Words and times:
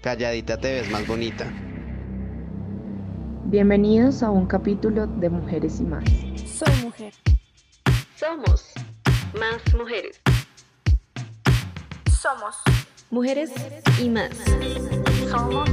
Calladita 0.00 0.56
te 0.56 0.74
ves 0.74 0.90
más 0.92 1.04
bonita. 1.08 1.44
Bienvenidos 3.46 4.22
a 4.22 4.30
un 4.30 4.46
capítulo 4.46 5.08
de 5.08 5.28
Mujeres 5.28 5.80
y 5.80 5.82
Más. 5.82 6.04
Soy 6.46 6.72
mujer. 6.84 7.12
Somos 8.14 8.72
más 9.36 9.74
mujeres. 9.74 10.20
Somos 12.16 12.54
Mujeres 13.10 13.50
y 14.00 14.08
más. 14.08 14.30
Somos 15.30 15.68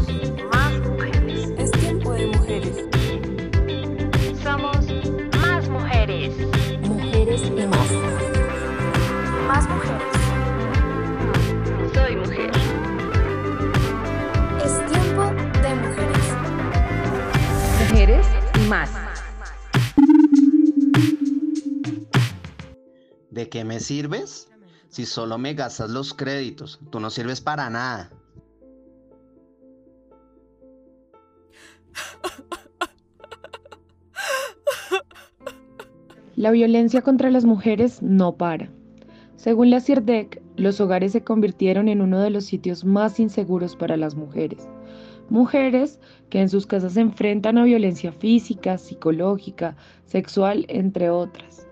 más 0.52 0.74
mujeres. 0.80 1.54
Es 1.60 1.70
tiempo 1.80 2.14
de 2.14 2.26
mujeres. 2.26 2.78
Somos 4.42 4.88
más 5.40 5.70
mujeres. 5.70 6.34
Mujeres 6.82 7.42
y 7.46 7.68
más. 7.68 7.92
Más 9.48 9.70
mujeres. 9.70 10.02
Soy 11.94 12.16
mujer. 12.16 12.65
Mujeres 18.06 18.28
y 18.54 18.70
Más. 18.70 18.92
¿De 23.32 23.50
qué 23.50 23.66
me 23.66 23.80
sirves? 23.80 24.48
Si 24.90 25.08
solo 25.08 25.40
me 25.40 25.56
gastas 25.56 25.90
los 25.90 26.14
créditos, 26.14 26.80
tú 26.92 27.00
no 27.00 27.10
sirves 27.10 27.42
para 27.42 27.68
nada. 27.72 28.12
La 36.36 36.52
violencia 36.52 37.02
contra 37.02 37.32
las 37.32 37.46
mujeres 37.46 38.04
no 38.04 38.38
para. 38.38 38.70
Según 39.36 39.72
la 39.72 39.82
CIRDEC, 39.82 40.44
los 40.58 40.80
hogares 40.80 41.12
se 41.12 41.24
convirtieron 41.24 41.88
en 41.88 42.04
uno 42.04 42.20
de 42.20 42.30
los 42.30 42.46
sitios 42.46 42.86
más 42.86 43.20
inseguros 43.20 43.76
para 43.76 43.98
las 43.98 44.14
mujeres. 44.14 44.68
Mujeres 45.30 46.00
que 46.30 46.42
en 46.42 46.50
sus 46.50 46.68
casas 46.68 46.94
se 46.94 47.02
enfrentan 47.02 47.58
a 47.58 47.64
violencia 47.64 48.12
física, 48.12 48.78
psicológica, 48.78 49.76
sexual, 50.06 50.66
entre 50.70 51.10
otras. 51.10 51.68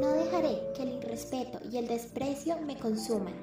No 0.00 0.12
dejaré 0.12 0.58
que 0.76 0.82
el 0.82 0.92
irrespeto 1.02 1.58
y 1.70 1.78
el 1.78 1.88
desprecio 1.88 2.56
me 2.66 2.76
consuman. 2.76 3.34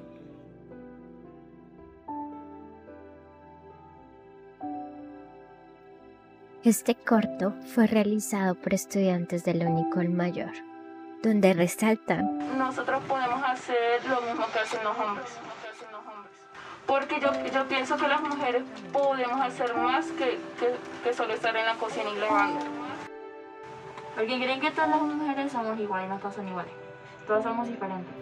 Este 6.66 6.96
corto 6.96 7.54
fue 7.64 7.86
realizado 7.86 8.56
por 8.56 8.74
estudiantes 8.74 9.44
de 9.44 9.54
la 9.54 9.68
Unicol 9.68 10.08
Mayor, 10.08 10.50
donde 11.22 11.52
resaltan 11.54 12.56
nosotros 12.58 13.02
podemos 13.08 13.42
hacer 13.44 14.04
lo 14.08 14.20
mismo 14.22 14.46
que 14.52 14.58
hacen 14.60 14.82
los 14.84 14.96
hombres. 14.98 15.26
Porque 16.86 17.18
yo, 17.20 17.30
yo 17.52 17.66
pienso 17.68 17.96
que 17.96 18.06
las 18.08 18.22
mujeres 18.22 18.62
podemos 18.92 19.40
hacer 19.40 19.74
más 19.74 20.06
que, 20.06 20.38
que, 20.58 20.74
que 21.02 21.12
solo 21.12 21.34
estar 21.34 21.54
en 21.56 21.66
la 21.66 21.74
cocina 21.74 22.10
y 22.16 22.18
lavando. 22.20 22.64
Porque 24.14 24.36
creen 24.38 24.60
que 24.60 24.70
todas 24.70 24.88
las 24.90 25.00
mujeres 25.02 25.52
somos 25.52 25.78
iguales, 25.80 26.08
no 26.08 26.16
todas 26.18 26.36
son 26.36 26.48
iguales. 26.48 26.72
Todas 27.26 27.42
somos 27.44 27.66
diferentes. 27.68 28.14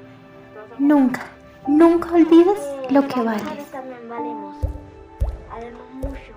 Todas 0.54 0.68
somos- 0.70 0.80
Nunca, 0.80 1.26
nunca 1.68 2.10
olvides 2.12 2.58
lo 2.90 3.06
que 3.06 3.20
vales. 3.20 3.70
también 3.70 4.08
valemos. 4.08 4.56
Valemos 5.50 5.90
mucho. 5.92 6.32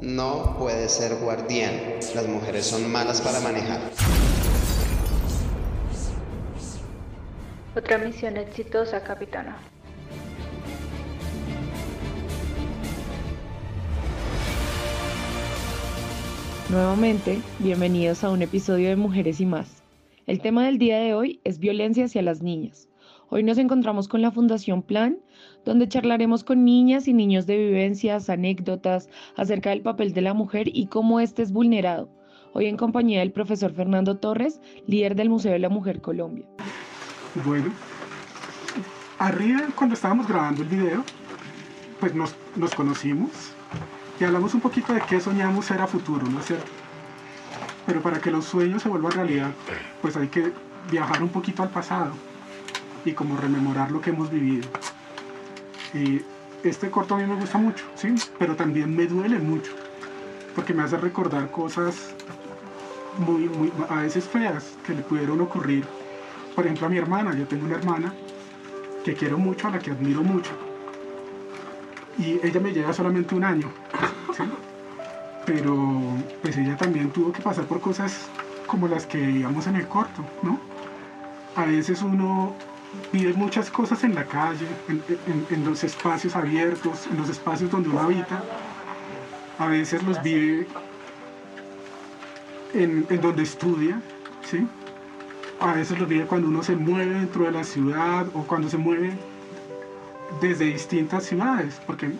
No 0.00 0.56
puedes 0.58 0.92
ser 0.92 1.14
guardián. 1.16 1.80
Las 2.14 2.26
mujeres 2.26 2.66
son 2.66 2.90
malas 2.90 3.20
para 3.20 3.38
manejar. 3.40 3.80
Otra 7.76 7.98
misión 7.98 8.38
exitosa, 8.38 9.02
capitana. 9.04 9.54
Nuevamente, 16.70 17.38
bienvenidos 17.58 18.24
a 18.24 18.30
un 18.30 18.40
episodio 18.40 18.88
de 18.88 18.96
Mujeres 18.96 19.42
y 19.42 19.44
Más. 19.44 19.82
El 20.26 20.40
tema 20.40 20.64
del 20.64 20.78
día 20.78 20.98
de 21.00 21.12
hoy 21.12 21.38
es 21.44 21.58
violencia 21.58 22.06
hacia 22.06 22.22
las 22.22 22.40
niñas. 22.40 22.88
Hoy 23.28 23.42
nos 23.42 23.58
encontramos 23.58 24.08
con 24.08 24.22
la 24.22 24.30
Fundación 24.30 24.80
Plan, 24.80 25.18
donde 25.66 25.86
charlaremos 25.86 26.44
con 26.44 26.64
niñas 26.64 27.06
y 27.08 27.12
niños 27.12 27.46
de 27.46 27.58
vivencias, 27.58 28.30
anécdotas 28.30 29.10
acerca 29.36 29.68
del 29.68 29.82
papel 29.82 30.14
de 30.14 30.22
la 30.22 30.32
mujer 30.32 30.66
y 30.72 30.86
cómo 30.86 31.20
éste 31.20 31.42
es 31.42 31.52
vulnerado. 31.52 32.08
Hoy 32.54 32.68
en 32.68 32.78
compañía 32.78 33.18
del 33.18 33.32
profesor 33.32 33.74
Fernando 33.74 34.16
Torres, 34.16 34.62
líder 34.86 35.14
del 35.14 35.28
Museo 35.28 35.52
de 35.52 35.58
la 35.58 35.68
Mujer 35.68 36.00
Colombia. 36.00 36.46
Bueno, 37.44 37.66
arriba 39.18 39.60
cuando 39.74 39.94
estábamos 39.94 40.26
grabando 40.26 40.62
el 40.62 40.68
video, 40.68 41.04
pues 42.00 42.14
nos, 42.14 42.34
nos 42.56 42.74
conocimos 42.74 43.30
y 44.18 44.24
hablamos 44.24 44.54
un 44.54 44.62
poquito 44.62 44.94
de 44.94 45.02
qué 45.02 45.20
soñamos 45.20 45.66
ser 45.66 45.82
a 45.82 45.86
futuro, 45.86 46.26
¿no 46.26 46.40
es 46.40 46.46
cierto? 46.46 46.70
Pero 47.84 48.00
para 48.00 48.20
que 48.20 48.30
los 48.30 48.46
sueños 48.46 48.82
se 48.82 48.88
vuelvan 48.88 49.12
realidad, 49.12 49.50
pues 50.00 50.16
hay 50.16 50.28
que 50.28 50.50
viajar 50.90 51.22
un 51.22 51.28
poquito 51.28 51.62
al 51.62 51.68
pasado 51.68 52.12
y 53.04 53.12
como 53.12 53.36
rememorar 53.36 53.90
lo 53.90 54.00
que 54.00 54.10
hemos 54.10 54.30
vivido. 54.30 54.66
Y 55.92 56.22
este 56.64 56.90
corto 56.90 57.16
a 57.16 57.18
mí 57.18 57.26
me 57.26 57.38
gusta 57.38 57.58
mucho, 57.58 57.84
¿sí? 57.96 58.14
Pero 58.38 58.56
también 58.56 58.96
me 58.96 59.06
duele 59.06 59.38
mucho, 59.38 59.72
porque 60.54 60.72
me 60.72 60.84
hace 60.84 60.96
recordar 60.96 61.50
cosas 61.50 62.14
muy, 63.18 63.48
muy, 63.50 63.70
a 63.90 63.96
veces 63.96 64.24
feas 64.24 64.72
que 64.86 64.94
le 64.94 65.02
pudieron 65.02 65.40
ocurrir 65.42 65.86
por 66.56 66.64
ejemplo, 66.64 66.86
a 66.86 66.90
mi 66.90 66.96
hermana, 66.98 67.34
yo 67.36 67.46
tengo 67.46 67.66
una 67.66 67.76
hermana 67.76 68.12
que 69.04 69.14
quiero 69.14 69.38
mucho, 69.38 69.68
a 69.68 69.70
la 69.72 69.78
que 69.78 69.90
admiro 69.92 70.22
mucho. 70.22 70.50
Y 72.18 72.40
ella 72.44 72.58
me 72.60 72.72
lleva 72.72 72.92
solamente 72.92 73.34
un 73.34 73.44
año. 73.44 73.68
Pero 75.46 75.76
pues 76.42 76.56
ella 76.56 76.76
también 76.76 77.10
tuvo 77.10 77.30
que 77.32 77.40
pasar 77.42 77.64
por 77.66 77.80
cosas 77.80 78.28
como 78.66 78.88
las 78.88 79.06
que 79.06 79.18
veíamos 79.18 79.66
en 79.68 79.76
el 79.76 79.86
corto, 79.86 80.24
¿no? 80.42 80.58
A 81.54 81.66
veces 81.66 82.02
uno 82.02 82.54
vive 83.12 83.32
muchas 83.34 83.70
cosas 83.70 84.02
en 84.02 84.14
la 84.14 84.24
calle, 84.24 84.66
en, 84.88 85.02
en- 85.26 85.46
en 85.50 85.64
los 85.64 85.84
espacios 85.84 86.34
abiertos, 86.34 87.06
en 87.10 87.16
los 87.18 87.28
espacios 87.28 87.70
donde 87.70 87.90
uno 87.90 88.00
habita. 88.00 88.42
A 89.58 89.66
veces 89.68 90.02
los 90.02 90.20
vive 90.22 90.66
en, 92.74 93.06
en 93.08 93.20
donde 93.20 93.42
estudia, 93.44 94.00
¿sí? 94.44 94.66
A 95.60 95.72
veces 95.72 95.98
los 95.98 96.08
vive 96.08 96.26
cuando 96.26 96.48
uno 96.48 96.62
se 96.62 96.76
mueve 96.76 97.14
dentro 97.14 97.44
de 97.44 97.52
la 97.52 97.64
ciudad 97.64 98.26
o 98.34 98.42
cuando 98.42 98.68
se 98.68 98.76
mueve 98.76 99.12
desde 100.40 100.66
distintas 100.66 101.24
ciudades, 101.24 101.80
porque 101.86 102.10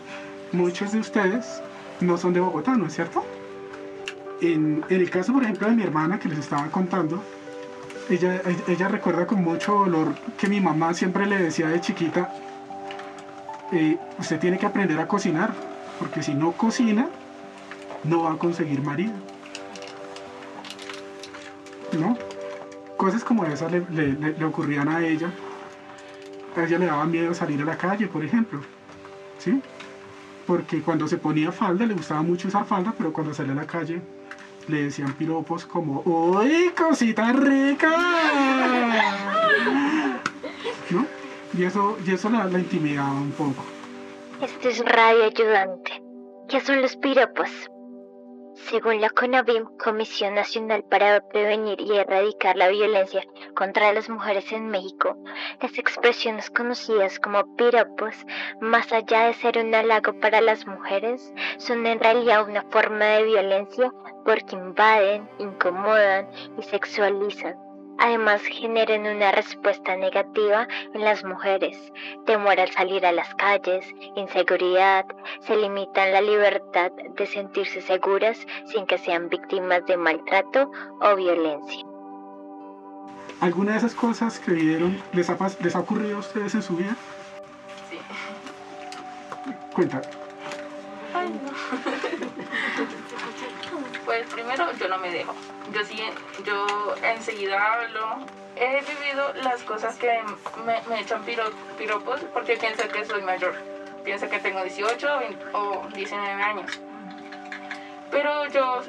muchos 0.53 0.93
de 0.93 1.01
ustedes 1.01 1.61
no 2.01 2.17
son 2.17 2.33
de 2.33 2.41
Bogotá, 2.41 2.77
¿no 2.77 2.87
es 2.87 2.95
cierto? 2.95 3.25
En, 4.41 4.85
el 4.89 5.11
caso, 5.11 5.33
por 5.33 5.43
ejemplo, 5.43 5.69
de 5.69 5.75
mi 5.75 5.83
hermana 5.83 6.19
que 6.19 6.29
les 6.29 6.39
estaba 6.39 6.67
contando, 6.69 7.23
ella, 8.09 8.41
ella 8.69 8.89
recuerda 8.89 9.27
con 9.27 9.43
mucho 9.43 9.73
dolor 9.73 10.15
que 10.39 10.49
mi 10.49 10.61
mamá 10.61 10.95
siempre 10.95 11.27
le 11.27 11.39
decía 11.39 11.69
de 11.69 11.81
chiquita, 11.81 12.33
eh, 13.73 13.99
usted 14.19 14.39
tiene 14.39 14.59
que 14.59 14.67
aprender 14.67 14.99
a 15.01 15.09
cocinar, 15.09 15.53
porque 15.99 16.23
si 16.23 16.35
no 16.35 16.53
cocina, 16.53 17.09
no 18.05 18.23
va 18.23 18.33
a 18.33 18.39
conseguir 18.39 18.83
marido. 18.83 19.13
¿No? 21.99 22.17
Cosas 22.97 23.25
como 23.25 23.45
esas 23.45 23.71
le, 23.73 23.85
le- 23.91 24.33
le- 24.33 24.45
ocurrían 24.45 24.89
a 24.89 25.05
ella. 25.07 25.31
A 26.57 26.65
ella 26.65 26.79
le 26.79 26.87
daba 26.87 27.05
miedo 27.05 27.35
salir 27.35 27.61
a 27.63 27.65
la 27.65 27.77
calle, 27.77 28.07
por 28.07 28.25
ejemplo. 28.25 28.61
¿Sí? 29.39 29.61
Porque 30.47 30.81
cuando 30.81 31.07
se 31.09 31.19
ponía 31.19 31.53
falda, 31.53 31.85
le 31.87 31.95
gustaba 31.95 32.23
mucho 32.23 32.49
usar 32.49 32.65
falda, 32.67 32.95
pero 32.97 33.13
cuando 33.13 33.35
salía 33.35 33.53
a 33.53 33.57
la 33.57 33.67
calle 33.67 34.01
le 34.69 34.85
decían 34.85 35.13
piropos 35.13 35.65
como 35.67 36.01
¡Uy, 36.05 36.71
cosita 36.77 37.33
rica! 37.33 37.91
¿No? 40.91 41.07
Y 41.57 41.65
eso, 41.65 41.97
y 42.07 42.13
eso 42.13 42.31
la, 42.31 42.45
la 42.45 42.59
intimidaba 42.59 43.13
un 43.13 43.33
poco. 43.33 43.65
Este 44.41 44.69
es 44.71 44.85
Radio 44.85 45.25
Ayudante. 45.25 46.03
¿Qué 46.49 46.61
son 46.61 46.81
los 46.83 46.97
piropos? 46.97 47.49
Según 48.57 49.01
la 49.01 49.11
CONAVIM, 49.11 49.77
Comisión 49.77 50.35
Nacional 50.35 50.83
para 50.83 51.21
Prevenir 51.29 51.81
y 51.81 51.93
Erradicar 51.99 52.57
la 52.57 52.69
Violencia 52.69 53.23
contra 53.55 53.93
las 53.93 54.09
Mujeres 54.09 54.51
en 54.51 54.69
México, 54.69 55.17
las 55.61 55.79
expresiones 55.79 56.51
conocidas 56.51 57.21
como 57.21 57.55
piropos, 57.57 58.17
más 58.61 58.93
allá 58.93 59.27
de 59.27 59.35
ser 59.35 59.59
un 59.59 59.75
halago 59.75 60.19
para 60.21 60.41
las 60.41 60.67
mujeres, 60.67 61.33
son 61.59 61.87
en 61.87 62.01
realidad 62.01 62.49
una 62.49 62.63
forma 62.63 63.05
de 63.05 63.25
violencia 63.25 63.93
porque 64.25 64.57
invaden, 64.57 65.29
incomodan 65.39 66.29
y 66.59 66.63
sexualizan. 66.63 67.66
Además, 67.99 68.43
generan 68.43 69.07
una 69.07 69.33
respuesta 69.33 69.97
negativa 69.97 70.69
en 70.93 71.03
las 71.03 71.25
mujeres, 71.25 71.77
temor 72.27 72.61
al 72.61 72.71
salir 72.71 73.07
a 73.07 73.13
las 73.13 73.35
calles, 73.37 73.87
inseguridad, 74.17 75.07
se 75.41 75.57
limitan 75.57 76.13
la 76.13 76.21
libertad 76.21 76.93
de 76.93 77.27
sentirse 77.27 77.81
seguras 77.81 78.39
sin 78.67 78.87
que 78.87 78.99
sean 78.99 79.29
víctimas 79.29 79.85
de 79.87 79.97
maltrato 79.97 80.71
o 81.01 81.17
violencia. 81.17 81.85
¿Alguna 83.41 83.73
de 83.73 83.79
esas 83.79 83.95
cosas 83.95 84.39
que 84.39 84.53
vieron 84.53 85.01
les 85.13 85.29
ha, 85.31 85.37
les 85.61 85.77
ha 85.77 85.81
ocurrido 85.81 86.17
a 86.17 86.21
ustedes 86.21 86.55
en 86.55 86.63
su 86.63 86.77
vida? 86.77 86.97
Sí. 87.91 87.99
Cuenta. 89.75 90.03
Ay, 91.15 91.29
no. 91.31 91.51
Pues 94.07 94.25
primero 94.33 94.73
yo 94.79 94.89
no 94.89 94.99
me 94.99 95.11
dejo. 95.11 95.35
Yo 95.73 95.85
sí, 95.85 96.01
yo 96.45 96.95
enseguida 97.03 97.61
hablo. 97.75 98.19
He 98.57 98.81
vivido 98.81 99.33
las 99.43 99.63
cosas 99.65 99.97
que 99.97 100.11
me, 100.65 100.81
me 100.89 101.01
echan 101.01 101.23
piro- 101.25 101.51
piropos 101.77 102.21
porque 102.33 102.57
piensan 102.57 102.89
que 102.89 103.05
soy 103.05 103.21
mayor. 103.23 103.55
Piensa 104.05 104.29
que 104.31 104.39
tengo 104.39 104.63
18 104.63 105.15
o 105.15 105.19
20 105.19 105.45
o 105.53 105.87
19 105.95 106.43
años. 106.43 106.81
Pero 108.11 108.47
yo, 108.47 108.81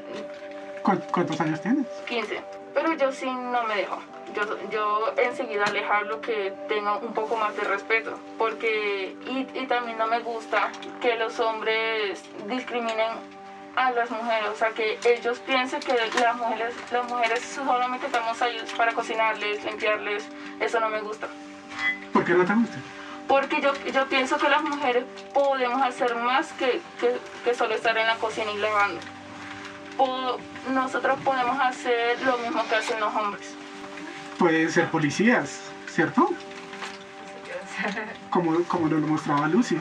¿Cuán- 0.83 1.03
¿Cuántos 1.11 1.41
años 1.41 1.59
tienes? 1.61 1.85
15. 2.07 2.41
Pero 2.73 2.93
yo 2.93 3.11
sí 3.11 3.25
no 3.29 3.63
me 3.63 3.75
dejo. 3.75 3.97
Yo, 4.35 4.69
yo 4.69 5.13
enseguida 5.17 5.65
les 5.73 5.89
hablo 5.89 6.21
que 6.21 6.53
tenga 6.69 6.97
un 6.97 7.13
poco 7.13 7.35
más 7.35 7.55
de 7.57 7.63
respeto. 7.63 8.17
Porque, 8.37 9.15
y, 9.25 9.47
y 9.59 9.65
también 9.67 9.97
no 9.97 10.07
me 10.07 10.19
gusta 10.19 10.71
que 11.01 11.15
los 11.15 11.39
hombres 11.39 12.23
discriminen 12.45 13.09
a 13.77 13.91
las 13.91 14.09
mujeres. 14.11 14.49
O 14.49 14.55
sea, 14.55 14.71
que 14.71 14.99
ellos 15.05 15.39
piensen 15.39 15.79
que 15.79 15.93
las 16.19 16.35
mujeres, 16.35 16.73
las 16.91 17.07
mujeres 17.09 17.39
solamente 17.55 18.07
estamos 18.07 18.41
ahí 18.41 18.57
para 18.75 18.91
cocinarles, 18.93 19.63
limpiarles. 19.63 20.27
Eso 20.59 20.79
no 20.79 20.89
me 20.89 20.99
gusta. 21.01 21.27
¿Por 22.11 22.25
qué 22.25 22.33
no 22.33 22.43
te 22.45 22.53
gusta? 22.53 22.77
Porque 23.27 23.61
yo, 23.61 23.73
yo 23.93 24.07
pienso 24.07 24.37
que 24.37 24.49
las 24.49 24.63
mujeres 24.63 25.03
podemos 25.33 25.81
hacer 25.81 26.15
más 26.15 26.51
que, 26.53 26.81
que, 26.99 27.17
que 27.43 27.53
solo 27.53 27.75
estar 27.75 27.97
en 27.97 28.07
la 28.07 28.15
cocina 28.15 28.51
y 28.51 28.57
lavando. 28.57 28.99
Po- 29.97 30.37
nosotros 30.71 31.19
podemos 31.23 31.59
hacer 31.59 32.21
lo 32.23 32.37
mismo 32.37 32.63
que 32.67 32.75
hacen 32.75 32.99
los 32.99 33.13
hombres. 33.15 33.53
Pueden 34.39 34.71
ser 34.71 34.87
policías, 34.89 35.61
¿cierto? 35.87 36.29
Como, 38.29 38.63
como 38.63 38.87
nos 38.87 39.01
lo 39.01 39.07
mostraba 39.07 39.47
Lucy. 39.47 39.77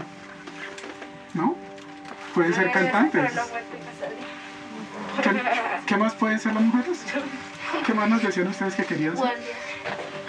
¿No? 1.35 1.57
Pueden 2.37 2.53
ser 2.53 2.71
cantantes. 2.71 3.33
¿Qué, 5.23 5.43
qué 5.87 5.97
más 5.97 6.15
pueden 6.17 6.39
ser 6.39 6.53
las 6.53 6.65
mujeres? 6.65 7.03
¿Qué 7.87 7.95
más 7.95 8.11
nos 8.11 8.23
decían 8.23 8.49
ustedes 8.49 8.75
que 8.75 8.85
querían 8.85 9.17
ser? 9.17 9.39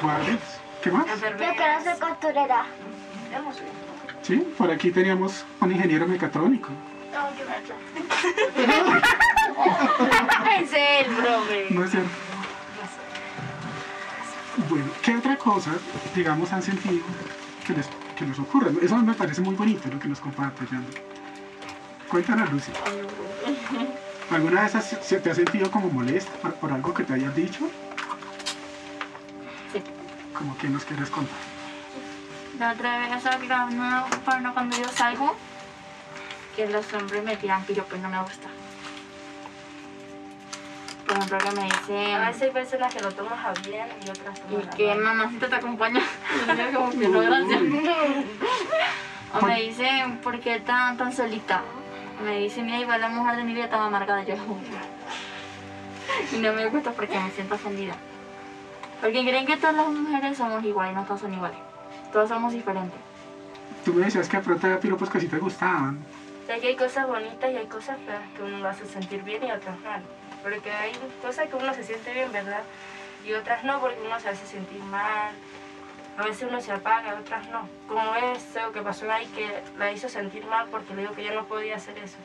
Guardias. 0.02 0.40
¿Qué 0.82 0.90
más? 0.90 1.06
Yo 1.06 1.38
quiero 1.38 1.84
ser 1.84 2.00
costurera. 2.00 2.66
Sí, 4.22 4.38
por 4.58 4.72
aquí 4.72 4.90
teníamos 4.90 5.44
un 5.60 5.74
ingeniero 5.74 6.08
mecatrónico. 6.08 6.70
Es 10.62 10.74
el 10.74 11.06
profe. 11.14 11.68
No 11.72 11.84
es 11.84 11.92
cierto. 11.92 12.10
Bueno, 14.70 14.86
¿qué 15.02 15.18
otra 15.18 15.36
cosa, 15.36 15.72
digamos, 16.16 16.54
han 16.54 16.62
sentido 16.62 17.04
que 17.66 17.74
les, 17.74 17.90
que 18.18 18.26
les 18.26 18.40
ocurre? 18.40 18.72
Eso 18.82 18.96
me 18.96 19.14
parece 19.14 19.42
muy 19.42 19.56
bonito 19.56 19.90
lo 19.90 20.00
que 20.00 20.08
nos 20.08 20.22
comparte, 20.22 20.66
Jan. 20.68 20.86
Cuéntanos, 22.10 22.52
Lucy. 22.52 22.72
¿Alguna 24.32 24.62
vez 24.64 24.76
has- 24.76 24.98
se 25.02 25.20
te 25.20 25.30
has 25.30 25.36
sentido 25.38 25.70
como 25.72 25.90
molesta 25.90 26.32
por, 26.42 26.54
por 26.56 26.72
algo 26.72 26.94
que 26.94 27.04
te 27.04 27.14
hayas 27.14 27.36
dicho? 27.36 27.70
Sí. 29.74 29.82
¿Como 30.34 30.58
que 30.58 30.68
nos 30.70 30.84
quieres 30.86 31.10
contar? 31.10 31.36
La 32.60 32.72
otra 32.72 32.98
vez, 33.00 33.10
que 33.24 34.20
bueno, 34.26 34.54
cuando 34.54 34.78
yo 34.78 34.88
salgo, 34.90 35.36
que 36.56 36.68
los 36.68 36.92
hombres 36.94 37.24
me 37.24 37.38
tiran 37.38 37.64
piropos, 37.64 38.00
no 38.00 38.10
me 38.10 38.20
gusta. 38.22 38.48
Por 41.06 41.16
ejemplo, 41.18 41.38
que 41.38 41.52
me 41.52 41.64
dicen... 41.66 42.16
A 42.16 42.28
veces 42.28 42.42
hay 42.44 42.52
personas 42.52 42.94
que 42.94 43.00
lo 43.02 43.12
toman 43.12 43.34
a 43.40 43.54
bien 43.66 43.88
y 44.06 44.10
otras 44.10 44.40
Y 44.40 44.54
toman 44.56 44.68
a 44.68 44.72
que 44.76 44.96
mamacita 44.96 45.48
te 45.48 45.56
acompaña. 45.56 46.02
Y 46.02 46.58
yo 46.74 46.80
como 46.80 46.92
que 46.92 46.98
no, 47.08 47.20
gracias. 47.22 47.62
O 49.42 49.46
me 49.46 49.62
dicen, 49.62 50.18
¿por 50.18 50.40
qué 50.40 50.60
tan, 50.60 50.98
tan 50.98 51.14
solita? 51.14 51.62
Me 52.24 52.40
dicen, 52.40 52.66
mira, 52.66 52.80
igual 52.80 53.02
la 53.02 53.10
mujer 53.10 53.38
de 53.38 53.44
mi 53.44 53.54
vida 53.54 53.66
estaba 53.66 53.86
amargada. 53.86 54.24
Yo, 54.24 54.36
y 56.32 56.40
no 56.40 56.54
me 56.54 56.68
gusta 56.70 56.92
porque 56.92 57.20
me 57.20 57.30
siento 57.32 57.56
ofendida. 57.56 57.96
Porque 59.02 59.22
creen 59.22 59.46
que 59.46 59.58
todas 59.58 59.76
las 59.76 59.88
mujeres 59.90 60.38
somos 60.38 60.64
iguales, 60.64 60.96
no 60.96 61.04
todas 61.04 61.22
son 61.22 61.34
iguales. 61.34 61.60
Todos 62.12 62.30
somos 62.30 62.54
diferentes. 62.54 63.00
Tú 63.86 63.94
me 63.94 64.06
decías 64.06 64.28
que 64.28 64.38
de 64.38 64.44
pronto 64.44 64.66
había 64.68 64.80
piropos 64.80 65.10
que 65.10 65.20
sí 65.20 65.28
te 65.28 65.38
gustaban. 65.38 66.04
O 66.44 66.48
sea, 66.48 66.60
que 66.60 66.68
hay 66.68 66.76
cosas 66.76 67.08
bonitas 67.08 67.52
y 67.52 67.58
hay 67.58 67.68
cosas 67.68 67.98
feas 68.06 68.24
que 68.36 68.42
uno 68.42 68.58
lo 68.60 68.70
hace 68.70 68.86
sentir 68.86 69.22
bien 69.24 69.44
y 69.44 69.52
otras 69.52 69.80
mal. 69.82 70.02
Porque 70.42 70.72
hay 70.72 70.94
cosas 71.22 71.48
que 71.50 71.56
uno 71.56 71.74
se 71.74 71.84
siente 71.84 72.14
bien, 72.14 72.32
¿verdad? 72.32 72.64
Y 73.26 73.34
otras 73.34 73.64
no, 73.64 73.80
porque 73.80 74.00
uno 74.06 74.20
se 74.20 74.30
hace 74.30 74.46
sentir 74.46 74.82
mal. 74.84 75.32
A 76.18 76.24
veces 76.24 76.48
uno 76.50 76.60
se 76.60 76.72
apaga, 76.72 77.16
otras 77.20 77.48
no. 77.50 77.70
Como 77.88 78.16
eso 78.16 78.72
que 78.72 78.82
pasó 78.82 79.10
ahí 79.12 79.28
que 79.28 79.64
la 79.78 79.92
hizo 79.92 80.10
sentir 80.10 80.44
mal 80.46 80.68
porque 80.72 80.96
le 80.96 81.04
dijo 81.04 81.14
que 81.14 81.22
ella 81.22 81.36
no 81.36 81.46
podía 81.46 81.76
hacer 81.76 81.98
eso. 82.00 82.18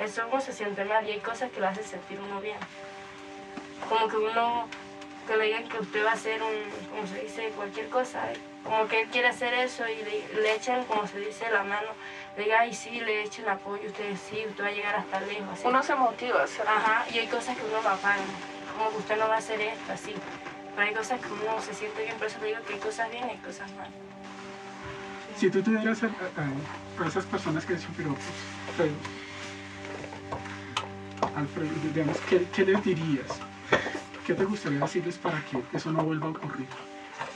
Eso 0.00 0.22
uno 0.30 0.40
se 0.40 0.52
siente 0.52 0.84
mal 0.84 1.06
y 1.06 1.12
hay 1.12 1.20
cosas 1.20 1.50
que 1.52 1.60
lo 1.60 1.68
hacen 1.68 1.84
sentir 1.84 2.18
uno 2.20 2.40
bien. 2.40 2.58
Como 3.88 4.08
que 4.08 4.16
uno, 4.16 4.66
que 5.28 5.36
le 5.36 5.44
digan 5.44 5.68
que 5.68 5.78
usted 5.78 6.04
va 6.04 6.10
a 6.10 6.14
hacer 6.14 6.42
un, 6.42 6.54
como 6.90 7.06
se 7.06 7.20
dice, 7.22 7.50
cualquier 7.50 7.88
cosa. 7.88 8.32
¿eh? 8.32 8.36
Como 8.64 8.88
que 8.88 9.02
él 9.02 9.08
quiere 9.10 9.28
hacer 9.28 9.54
eso 9.54 9.84
y 9.88 9.96
le, 10.02 10.40
le 10.42 10.54
echan, 10.56 10.84
como 10.86 11.06
se 11.06 11.20
dice, 11.20 11.48
la 11.50 11.62
mano. 11.62 11.88
Le 12.36 12.44
diga, 12.44 12.60
ay, 12.60 12.74
sí, 12.74 13.00
le 13.00 13.22
echen 13.22 13.48
apoyo, 13.48 13.86
usted 13.86 14.16
sí, 14.16 14.44
usted 14.48 14.64
va 14.64 14.68
a 14.68 14.72
llegar 14.72 14.96
hasta 14.96 15.20
lejos. 15.20 15.48
así. 15.52 15.66
Uno 15.66 15.82
se 15.84 15.94
motiva 15.94 16.42
hacer. 16.42 16.66
Ajá, 16.66 17.04
y 17.12 17.18
hay 17.18 17.26
cosas 17.28 17.56
que 17.56 17.64
uno 17.64 17.80
lo 17.80 17.88
apaga, 17.90 18.22
como 18.76 18.90
que 18.90 18.96
usted 18.96 19.16
no 19.16 19.28
va 19.28 19.36
a 19.36 19.38
hacer 19.38 19.60
esto, 19.60 19.92
así. 19.92 20.14
Pero 20.80 20.88
hay 20.88 20.94
cosas 20.96 21.20
que 21.20 21.26
uno 21.30 21.60
se 21.60 21.74
siente 21.74 22.02
bien, 22.04 22.16
por 22.16 22.26
eso 22.26 22.38
le 22.40 22.46
digo 22.46 22.58
que 22.66 22.72
hay 22.72 22.78
cosas 22.80 23.10
bien 23.10 23.26
y 23.26 23.30
hay 23.32 23.36
cosas 23.36 23.70
mal. 23.76 23.88
Si 25.36 25.50
tú 25.50 25.62
tuvieras 25.62 26.02
a, 26.02 26.06
a- 26.06 27.02
a 27.04 27.06
esas 27.06 27.26
personas 27.26 27.66
que 27.66 27.74
dicen 27.74 27.92
piropos, 27.92 28.22
Alfredo, 28.70 28.94
Alfredo, 31.36 31.68
digamos, 31.92 32.16
¿qué, 32.30 32.46
qué 32.56 32.64
les 32.64 32.82
dirías? 32.82 33.26
¿Qué 34.26 34.32
te 34.32 34.42
gustaría 34.46 34.78
decirles 34.80 35.18
para 35.18 35.38
que 35.44 35.62
eso 35.76 35.92
no 35.92 36.02
vuelva 36.02 36.28
a 36.28 36.30
ocurrir? 36.30 36.66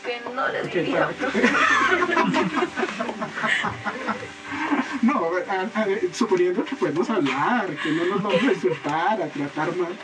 Que 0.03 0.23
no 0.35 0.49
le 0.49 0.63
Que 0.71 0.81
diría. 0.81 1.11
no, 5.03 5.21
a- 5.51 5.69
a- 5.83 5.87
suponiendo 6.15 6.65
que 6.65 6.77
podemos 6.77 7.11
hablar, 7.11 7.77
que 7.77 7.93
no 7.93 8.07
nos 8.07 8.23
vamos 8.23 8.43
a 8.43 8.53
insultar, 8.55 9.21
a 9.21 9.27
tratar 9.29 9.77
mal, 9.77 9.95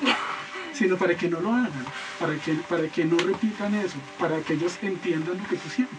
sino 0.73 0.97
para 0.97 1.15
que 1.15 1.29
no 1.29 1.41
lo 1.41 1.51
hagan, 1.51 1.85
para 2.19 2.35
que, 2.37 2.55
para 2.69 2.89
que 2.89 3.05
no 3.05 3.17
repitan 3.19 3.75
eso, 3.75 3.99
para 4.19 4.41
que 4.41 4.55
ellos 4.55 4.79
entiendan 4.83 5.39
lo 5.39 5.49
que 5.49 5.57
tú 5.57 5.69
sientes. 5.69 5.99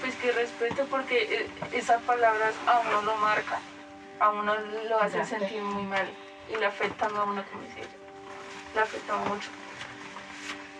Pues 0.00 0.14
que 0.16 0.32
respeto 0.32 0.86
porque 0.90 1.22
eh, 1.22 1.50
esas 1.72 2.00
palabras 2.02 2.54
a 2.66 2.80
uno 2.80 3.02
lo 3.02 3.16
marcan, 3.16 3.60
a 4.18 4.30
uno 4.30 4.54
lo 4.88 5.00
hacen 5.00 5.26
sentir 5.26 5.62
muy 5.62 5.84
mal 5.84 6.08
y 6.52 6.58
le 6.58 6.66
afectan 6.66 7.14
a 7.16 7.24
uno, 7.24 7.44
como 7.50 7.62
dice. 7.64 7.82
Le 8.74 8.80
afectan 8.80 9.18
mucho. 9.28 9.48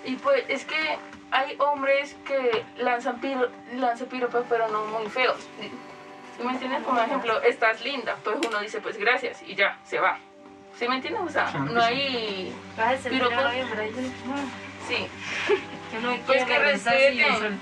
Y 0.04 0.16
pues 0.16 0.44
es 0.48 0.64
que 0.64 0.98
hay 1.30 1.56
hombres 1.58 2.16
que 2.26 2.64
lanzan, 2.78 3.20
piro, 3.20 3.50
lanzan 3.74 4.08
piropos 4.08 4.44
pero 4.48 4.68
no 4.68 4.86
muy 4.86 5.08
feos. 5.08 5.46
¿Sí 5.60 6.44
me 6.44 6.52
entiendes? 6.52 6.82
Como 6.82 7.00
ejemplo, 7.00 7.42
estás 7.42 7.82
linda, 7.82 8.16
pues 8.24 8.38
uno 8.46 8.60
dice 8.60 8.80
pues 8.80 8.96
gracias 8.96 9.42
y 9.42 9.54
ya, 9.54 9.78
se 9.84 10.00
va. 10.00 10.18
¿Sí 10.80 10.88
me 10.88 10.96
entiendes? 10.96 11.22
O 11.22 11.28
sea, 11.28 11.50
no 11.58 11.82
hay... 11.82 12.54
Piropos. 13.10 13.38
Sí, 14.88 15.06
que 15.90 15.98
uno 15.98 16.16
Pues 16.24 16.44
quiere 16.44 16.46
que 16.46 16.58
respeten. 16.58 17.60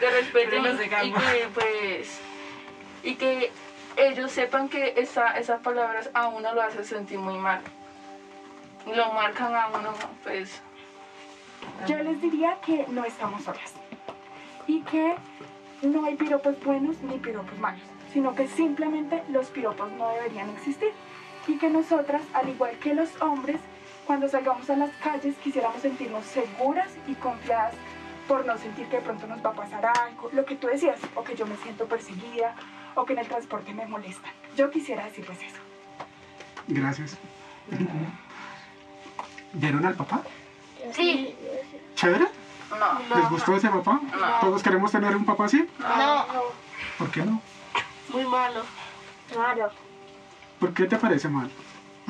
que 0.00 0.10
respeten 0.10 0.62
no 0.62 0.72
y 0.72 1.12
que 1.12 1.48
pues 1.52 2.20
y 3.02 3.14
que 3.16 3.52
ellos 3.96 4.32
sepan 4.32 4.70
que 4.70 4.94
esa, 4.96 5.38
esas 5.38 5.60
palabras 5.60 6.08
a 6.14 6.28
uno 6.28 6.54
lo 6.54 6.62
hacen 6.62 6.84
sentir 6.84 7.18
muy 7.18 7.36
mal. 7.36 7.60
Lo 8.86 9.12
marcan 9.12 9.54
a 9.54 9.66
uno 9.68 9.92
pues. 10.22 10.62
Yo 11.86 11.98
les 11.98 12.22
diría 12.22 12.56
que 12.64 12.86
no 12.88 13.04
estamos 13.04 13.44
solas. 13.44 13.74
Y 14.66 14.80
que 14.80 15.14
no 15.82 16.06
hay 16.06 16.16
piropos 16.16 16.58
buenos 16.64 16.96
ni 17.02 17.18
piropos 17.18 17.58
malos, 17.58 17.82
sino 18.14 18.34
que 18.34 18.48
simplemente 18.48 19.22
los 19.28 19.48
piropos 19.48 19.92
no 19.92 20.08
deberían 20.08 20.48
existir 20.48 20.92
y 21.46 21.58
que 21.58 21.70
nosotras, 21.70 22.22
al 22.32 22.48
igual 22.48 22.78
que 22.78 22.94
los 22.94 23.20
hombres, 23.20 23.60
cuando 24.06 24.28
salgamos 24.28 24.68
a 24.70 24.76
las 24.76 24.90
calles 24.96 25.34
quisiéramos 25.42 25.80
sentirnos 25.80 26.24
seguras 26.26 26.90
y 27.06 27.14
confiadas 27.14 27.74
por 28.28 28.44
no 28.46 28.56
sentir 28.58 28.86
que 28.88 28.96
de 28.96 29.02
pronto 29.02 29.26
nos 29.26 29.44
va 29.44 29.50
a 29.50 29.54
pasar 29.54 29.84
algo, 29.86 30.30
lo 30.32 30.44
que 30.44 30.56
tú 30.56 30.66
decías, 30.66 30.98
o 31.14 31.22
que 31.22 31.34
yo 31.34 31.46
me 31.46 31.56
siento 31.56 31.86
perseguida, 31.86 32.54
o 32.94 33.04
que 33.04 33.12
en 33.12 33.18
el 33.18 33.28
transporte 33.28 33.74
me 33.74 33.86
molestan. 33.86 34.30
Yo 34.56 34.70
quisiera 34.70 35.04
decirles 35.04 35.38
eso. 35.42 35.58
Gracias. 36.68 37.18
¿Vieron 39.52 39.84
al 39.84 39.94
papá? 39.94 40.22
Sí. 40.92 41.34
¿Chévere? 41.94 42.26
no 42.70 43.16
¿Les 43.16 43.30
gustó 43.30 43.56
ese 43.56 43.68
papá? 43.68 44.00
No. 44.18 44.40
¿Todos 44.40 44.62
queremos 44.62 44.90
tener 44.90 45.14
un 45.14 45.24
papá 45.24 45.44
así? 45.44 45.68
No, 45.78 46.26
¿Por 46.98 47.10
qué 47.10 47.22
no? 47.22 47.40
muy 48.08 48.24
malo. 48.24 48.62
Claro. 49.32 49.70
¿Por 50.64 50.72
qué 50.72 50.86
te 50.86 50.96
parece 50.96 51.28
mal? 51.28 51.50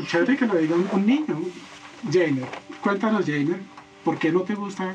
Chévere 0.06 0.36
que 0.36 0.46
lo 0.46 0.54
diga 0.54 0.76
un, 0.76 0.88
un 0.92 1.04
niño. 1.04 1.36
Jainer, 2.08 2.46
cuéntanos, 2.80 3.26
Jainer, 3.26 3.58
¿por 4.04 4.16
qué 4.16 4.30
no 4.30 4.42
te 4.42 4.54
gusta 4.54 4.94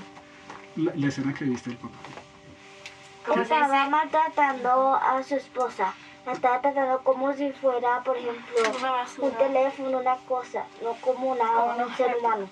la, 0.78 0.94
la 0.96 1.08
escena 1.08 1.34
que 1.34 1.44
viste 1.44 1.72
del 1.72 1.80
papá. 1.80 3.42
Estaba 3.42 3.90
maltratando 3.90 4.96
a 4.96 5.22
su 5.24 5.36
esposa. 5.36 5.94
La 6.26 6.32
estaba 6.32 6.62
tratando 6.62 7.04
como 7.04 7.34
si 7.34 7.52
fuera, 7.52 8.02
por 8.02 8.16
ejemplo, 8.16 8.44
un 9.18 9.32
teléfono, 9.32 10.00
una 10.00 10.16
cosa, 10.26 10.66
no 10.82 10.94
como 11.02 11.32
una, 11.32 11.84
un 11.84 11.94
ser 11.98 12.16
humano. 12.16 12.50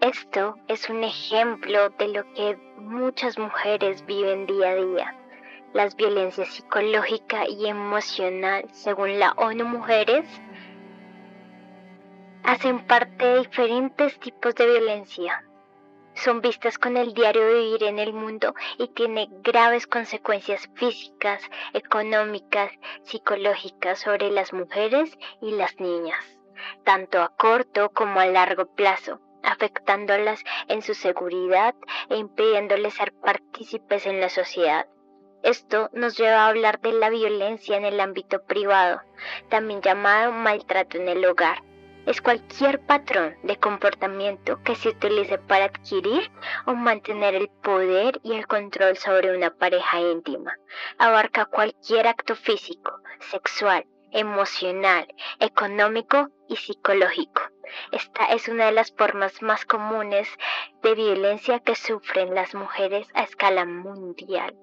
Esto 0.00 0.56
es 0.68 0.88
un 0.88 1.04
ejemplo 1.04 1.90
de 1.90 2.08
lo 2.08 2.24
que 2.32 2.56
muchas 2.78 3.38
mujeres 3.38 4.02
viven 4.06 4.46
día 4.46 4.70
a 4.70 4.74
día. 4.76 5.19
Las 5.72 5.94
violencias 5.94 6.48
psicológica 6.48 7.48
y 7.48 7.68
emocional, 7.68 8.64
según 8.72 9.20
la 9.20 9.30
ONU 9.36 9.64
Mujeres, 9.64 10.26
hacen 12.42 12.84
parte 12.86 13.24
de 13.24 13.38
diferentes 13.38 14.18
tipos 14.18 14.56
de 14.56 14.66
violencia. 14.66 15.44
Son 16.14 16.40
vistas 16.40 16.76
con 16.76 16.96
el 16.96 17.14
diario 17.14 17.46
vivir 17.46 17.84
en 17.84 18.00
el 18.00 18.12
mundo 18.12 18.52
y 18.78 18.88
tiene 18.88 19.28
graves 19.44 19.86
consecuencias 19.86 20.68
físicas, 20.74 21.40
económicas, 21.72 22.72
psicológicas 23.04 24.00
sobre 24.00 24.28
las 24.32 24.52
mujeres 24.52 25.16
y 25.40 25.52
las 25.52 25.78
niñas, 25.78 26.24
tanto 26.82 27.22
a 27.22 27.28
corto 27.36 27.90
como 27.90 28.18
a 28.18 28.26
largo 28.26 28.66
plazo 28.74 29.20
afectándolas 29.42 30.42
en 30.68 30.82
su 30.82 30.94
seguridad 30.94 31.74
e 32.08 32.16
impidiéndoles 32.16 32.94
ser 32.94 33.12
partícipes 33.12 34.06
en 34.06 34.20
la 34.20 34.28
sociedad. 34.28 34.86
Esto 35.42 35.88
nos 35.94 36.18
lleva 36.18 36.44
a 36.44 36.48
hablar 36.48 36.80
de 36.80 36.92
la 36.92 37.08
violencia 37.08 37.76
en 37.78 37.86
el 37.86 37.98
ámbito 37.98 38.42
privado, 38.42 39.00
también 39.48 39.80
llamado 39.80 40.32
maltrato 40.32 40.98
en 40.98 41.08
el 41.08 41.24
hogar. 41.24 41.62
Es 42.04 42.20
cualquier 42.20 42.80
patrón 42.80 43.36
de 43.42 43.56
comportamiento 43.56 44.62
que 44.62 44.74
se 44.74 44.90
utilice 44.90 45.38
para 45.38 45.66
adquirir 45.66 46.30
o 46.66 46.74
mantener 46.74 47.34
el 47.34 47.48
poder 47.48 48.20
y 48.22 48.34
el 48.34 48.46
control 48.46 48.96
sobre 48.96 49.34
una 49.34 49.54
pareja 49.54 50.00
íntima. 50.00 50.54
Abarca 50.98 51.46
cualquier 51.46 52.06
acto 52.06 52.34
físico, 52.36 53.00
sexual, 53.30 53.86
emocional, 54.12 55.06
económico 55.38 56.28
y 56.48 56.56
psicológico. 56.56 57.42
Esta 57.92 58.26
es 58.26 58.48
una 58.48 58.66
de 58.66 58.72
las 58.72 58.92
formas 58.92 59.40
más 59.40 59.64
comunes 59.64 60.28
de 60.82 60.94
violencia 60.94 61.60
que 61.60 61.76
sufren 61.76 62.34
las 62.34 62.54
mujeres 62.54 63.08
a 63.14 63.22
escala 63.22 63.64
mundial. 63.64 64.54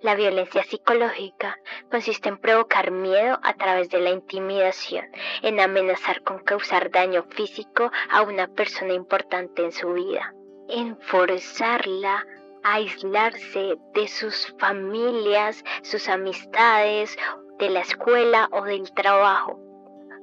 La 0.00 0.14
violencia 0.14 0.62
psicológica 0.62 1.58
consiste 1.90 2.28
en 2.28 2.38
provocar 2.38 2.90
miedo 2.90 3.38
a 3.42 3.54
través 3.54 3.88
de 3.90 4.00
la 4.00 4.10
intimidación, 4.10 5.06
en 5.42 5.60
amenazar 5.60 6.22
con 6.22 6.38
causar 6.40 6.90
daño 6.90 7.24
físico 7.30 7.90
a 8.10 8.22
una 8.22 8.48
persona 8.48 8.92
importante 8.92 9.64
en 9.64 9.72
su 9.72 9.92
vida, 9.92 10.34
en 10.68 10.98
forzarla 11.00 12.24
a 12.62 12.74
aislarse 12.74 13.76
de 13.94 14.08
sus 14.08 14.54
familias, 14.58 15.64
sus 15.82 16.08
amistades, 16.08 17.16
de 17.58 17.70
la 17.70 17.80
escuela 17.80 18.48
o 18.52 18.64
del 18.64 18.92
trabajo. 18.92 19.58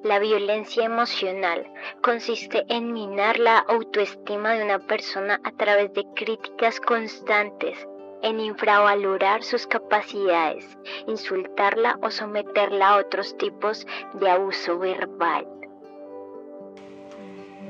La 0.04 0.20
violencia 0.20 0.86
emocional 0.86 1.68
consiste 2.04 2.64
en 2.70 2.94
minar 2.94 3.40
la 3.40 3.58
autoestima 3.58 4.54
de 4.54 4.64
una 4.64 4.80
persona 4.80 5.40
a 5.44 5.52
través 5.52 5.92
de 5.94 6.06
críticas 6.16 6.80
constantes, 6.80 7.88
en 8.26 8.40
infravalorar 8.40 9.44
sus 9.44 9.68
capacidades, 9.68 10.66
insultarla 11.06 12.00
o 12.02 12.10
someterla 12.10 12.90
a 12.90 12.98
otros 12.98 13.38
tipos 13.38 13.86
de 14.14 14.28
abuso 14.28 14.80
verbal. 14.80 15.46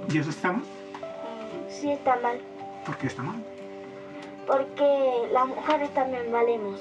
¿Y 0.09 0.17
eso 0.17 0.29
está 0.29 0.53
mal? 0.53 0.63
Sí, 1.67 1.91
está 1.91 2.15
mal. 2.21 2.39
¿Por 2.85 2.97
qué 2.97 3.07
está 3.07 3.21
mal? 3.21 3.35
Porque 4.47 5.27
las 5.33 5.45
mujeres 5.45 5.93
también 5.93 6.31
valemos. 6.31 6.79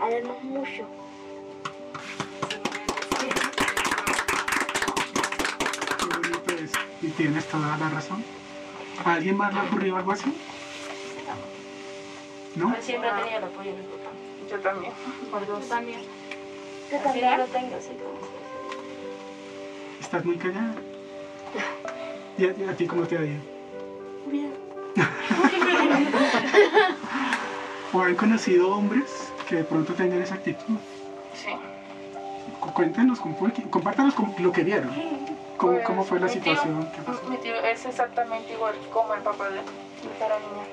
Valemos 0.00 0.42
mucho. 0.42 0.84
Y 7.00 7.08
tienes 7.10 7.46
toda 7.46 7.76
la 7.76 7.90
razón. 7.90 8.24
¿A 9.04 9.14
alguien 9.14 9.36
más 9.36 9.54
le 9.54 9.60
ha 9.60 9.64
ocurrido 9.64 9.96
algo 9.96 10.10
así? 10.10 10.36
¿No? 12.56 12.74
Yo 12.76 12.82
siempre 12.82 13.08
he 13.08 13.12
tenido 13.12 13.38
el 13.38 13.44
apoyo 13.44 13.70
de 13.70 13.76
mi 13.78 13.82
papá. 13.84 14.10
Yo 14.50 14.60
también. 14.60 14.92
Por 15.30 15.46
dos. 15.46 15.68
también. 15.68 16.00
¿Tú 16.90 16.96
Así 16.96 17.04
también? 17.04 17.38
lo 17.38 17.46
tengo, 17.46 17.76
sí. 17.80 17.90
Estás 20.00 20.24
muy 20.24 20.36
callada. 20.36 20.74
¿Y 22.38 22.46
a, 22.46 22.76
ti 22.76 22.86
cómo 22.86 23.06
te 23.06 23.18
ha 23.18 23.24
ido? 23.24 23.40
Bien. 24.26 24.52
¿O 27.92 28.00
han 28.00 28.14
conocido 28.14 28.74
hombres 28.74 29.32
que 29.48 29.56
de 29.56 29.64
pronto 29.64 29.92
tengan 29.94 30.22
esa 30.22 30.34
actitud? 30.34 30.76
Sí. 31.34 31.50
Cu- 32.60 32.72
Cuéntenos, 32.72 33.18
compártanos 33.70 34.14
con 34.14 34.34
lo 34.38 34.52
que 34.52 34.62
vieron. 34.64 34.90
¿Cómo, 35.56 35.72
Pues, 35.74 35.84
cómo 35.86 36.04
fue 36.04 36.18
la 36.18 36.26
mi 36.26 36.32
tío- 36.32 36.42
situación? 36.56 36.88
Mi 37.28 37.36
tío 37.38 37.54
es 37.54 37.84
exactamente 37.86 38.52
igual 38.54 38.74
como 38.92 39.14
el 39.14 39.20
papá 39.22 39.48
de, 39.50 39.56
de 39.56 40.28
la 40.28 40.38
niña. 40.38 40.64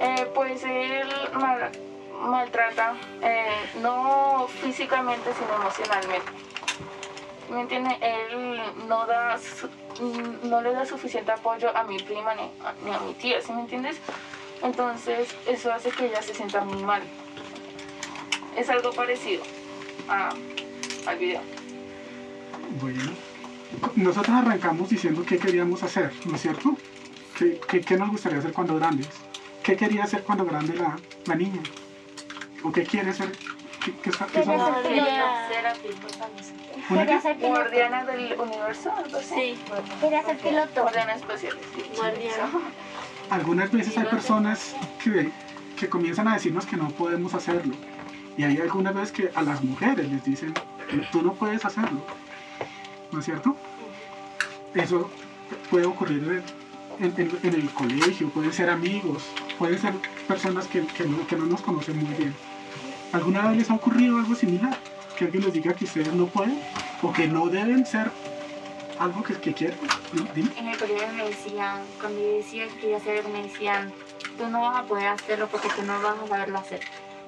Eh, 0.00 0.26
pues 0.34 0.62
él 0.64 1.08
mal- 1.34 1.70
maltrata, 2.22 2.94
eh, 3.22 3.46
no 3.82 4.46
físicamente, 4.62 5.30
sino 5.34 5.54
emocionalmente. 5.60 6.32
¿Me 7.50 7.60
entiende? 7.62 7.96
Él 8.00 8.60
no, 8.88 9.06
da 9.06 9.38
no 10.44 10.60
le 10.62 10.72
da 10.72 10.86
suficiente 10.86 11.32
apoyo 11.32 11.76
a 11.76 11.82
mi 11.84 11.98
prima 11.98 12.34
ni 12.34 12.42
a, 12.64 12.72
ni 12.84 12.92
a 12.94 13.00
mi 13.00 13.12
tía, 13.14 13.42
¿sí 13.42 13.52
me 13.52 13.60
entiendes? 13.62 13.96
Entonces, 14.62 15.34
eso 15.46 15.72
hace 15.72 15.90
que 15.90 16.06
ella 16.06 16.22
se 16.22 16.32
sienta 16.34 16.60
muy 16.62 16.82
mal. 16.82 17.02
Es 18.56 18.68
algo 18.70 18.92
parecido 18.92 19.42
a- 20.08 20.30
al 21.06 21.18
video. 21.18 21.40
Bueno, 22.80 23.02
nosotros 23.96 24.36
arrancamos 24.36 24.88
diciendo 24.88 25.24
qué 25.26 25.38
queríamos 25.38 25.82
hacer, 25.82 26.12
¿no 26.24 26.36
es 26.36 26.42
cierto? 26.42 26.76
¿Qué, 27.36 27.60
qué, 27.68 27.80
qué 27.80 27.96
nos 27.96 28.10
gustaría 28.10 28.38
hacer 28.38 28.52
cuando 28.52 28.76
grandes? 28.76 29.08
¿Qué 29.70 29.76
quería 29.76 30.02
hacer 30.02 30.24
cuando 30.24 30.44
grande 30.44 30.74
la, 30.74 30.96
la 31.26 31.34
niña? 31.36 31.60
¿O 32.64 32.72
qué 32.72 32.82
quiere 32.82 33.12
ser? 33.12 33.30
¿Qué, 33.84 33.92
qué 34.02 34.10
Quería 36.88 37.20
ser 37.20 37.36
piloto. 37.36 37.50
Guardiana 37.54 38.04
del 38.04 38.34
universo. 38.40 38.90
Sí, 39.22 39.56
Quería 40.00 40.24
ser 40.24 40.38
piloto. 40.38 40.82
Guardiana 40.82 41.14
especial. 41.14 41.56
sí. 41.76 41.84
guardiana. 41.96 42.48
Algunas 43.30 43.70
veces 43.70 43.96
hay 43.96 44.06
personas 44.06 44.74
que, 45.04 45.30
que 45.78 45.88
comienzan 45.88 46.26
a 46.26 46.34
decirnos 46.34 46.66
que 46.66 46.76
no 46.76 46.88
podemos 46.88 47.32
hacerlo. 47.34 47.74
Y 48.36 48.42
hay 48.42 48.58
algunas 48.58 48.92
veces 48.92 49.12
que 49.12 49.30
a 49.36 49.42
las 49.42 49.62
mujeres 49.62 50.10
les 50.10 50.24
dicen, 50.24 50.52
tú 51.12 51.22
no 51.22 51.34
puedes 51.34 51.64
hacerlo. 51.64 52.04
¿No 53.12 53.20
es 53.20 53.24
cierto? 53.24 53.54
Eso 54.74 55.08
puede 55.70 55.86
ocurrir 55.86 56.42
en, 56.98 57.14
en- 57.16 57.38
en 57.44 57.54
el 57.54 57.70
colegio, 57.70 58.30
pueden 58.30 58.52
ser 58.52 58.68
amigos, 58.68 59.22
pueden 59.60 59.78
ser 59.78 59.92
personas 60.26 60.66
que, 60.68 60.86
que 60.86 61.04
no, 61.04 61.26
que 61.26 61.36
no 61.36 61.44
nos 61.44 61.60
conocen 61.60 61.98
muy 62.02 62.14
bien. 62.14 62.34
¿Alguna 63.12 63.46
vez 63.46 63.58
les 63.58 63.70
ha 63.70 63.74
ocurrido 63.74 64.16
algo 64.16 64.34
similar? 64.34 64.74
Que 65.18 65.26
alguien 65.26 65.44
les 65.44 65.52
diga 65.52 65.74
que 65.74 65.84
ustedes 65.84 66.14
no 66.14 66.26
pueden 66.28 66.58
o 67.02 67.12
que 67.12 67.28
no 67.28 67.46
deben 67.48 67.84
ser 67.84 68.10
algo 68.98 69.22
que, 69.22 69.34
que 69.34 69.52
quieren. 69.52 69.78
¿No? 70.14 70.26
Dime. 70.34 70.50
En 70.56 70.68
el 70.68 70.78
colegio 70.78 71.08
me 71.14 71.28
decían, 71.28 71.82
cuando 72.00 72.18
yo 72.18 72.36
decía 72.38 72.68
que 72.68 72.76
quería 72.76 72.96
hacer 72.96 73.18
algo, 73.18 73.28
me 73.28 73.42
decían, 73.42 73.92
tú 74.38 74.48
no 74.48 74.62
vas 74.62 74.78
a 74.78 74.82
poder 74.84 75.08
hacerlo 75.08 75.46
porque 75.48 75.68
tú 75.76 75.82
no 75.82 76.00
vas 76.00 76.16
a 76.16 76.26
saberlo 76.26 76.58
hacer. 76.58 76.80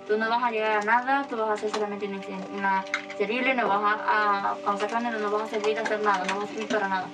Tú 0.08 0.16
no 0.16 0.30
vas 0.30 0.42
a 0.42 0.50
llegar 0.50 0.78
a 0.78 0.84
nada, 0.84 1.26
tú 1.28 1.36
vas 1.36 1.50
a 1.50 1.56
ser 1.58 1.70
solamente 1.70 2.08
una, 2.56 2.82
terrible, 3.18 3.54
no 3.54 3.68
vas 3.68 3.98
a, 4.08 4.52
a, 4.52 4.56
no 4.64 5.30
vas 5.30 5.42
a 5.42 5.48
servir 5.48 5.78
a 5.78 5.82
hacer 5.82 6.00
nada, 6.00 6.24
no 6.24 6.36
vas 6.36 6.44
a 6.44 6.48
servir 6.48 6.68
para 6.68 6.88
nada. 6.88 7.06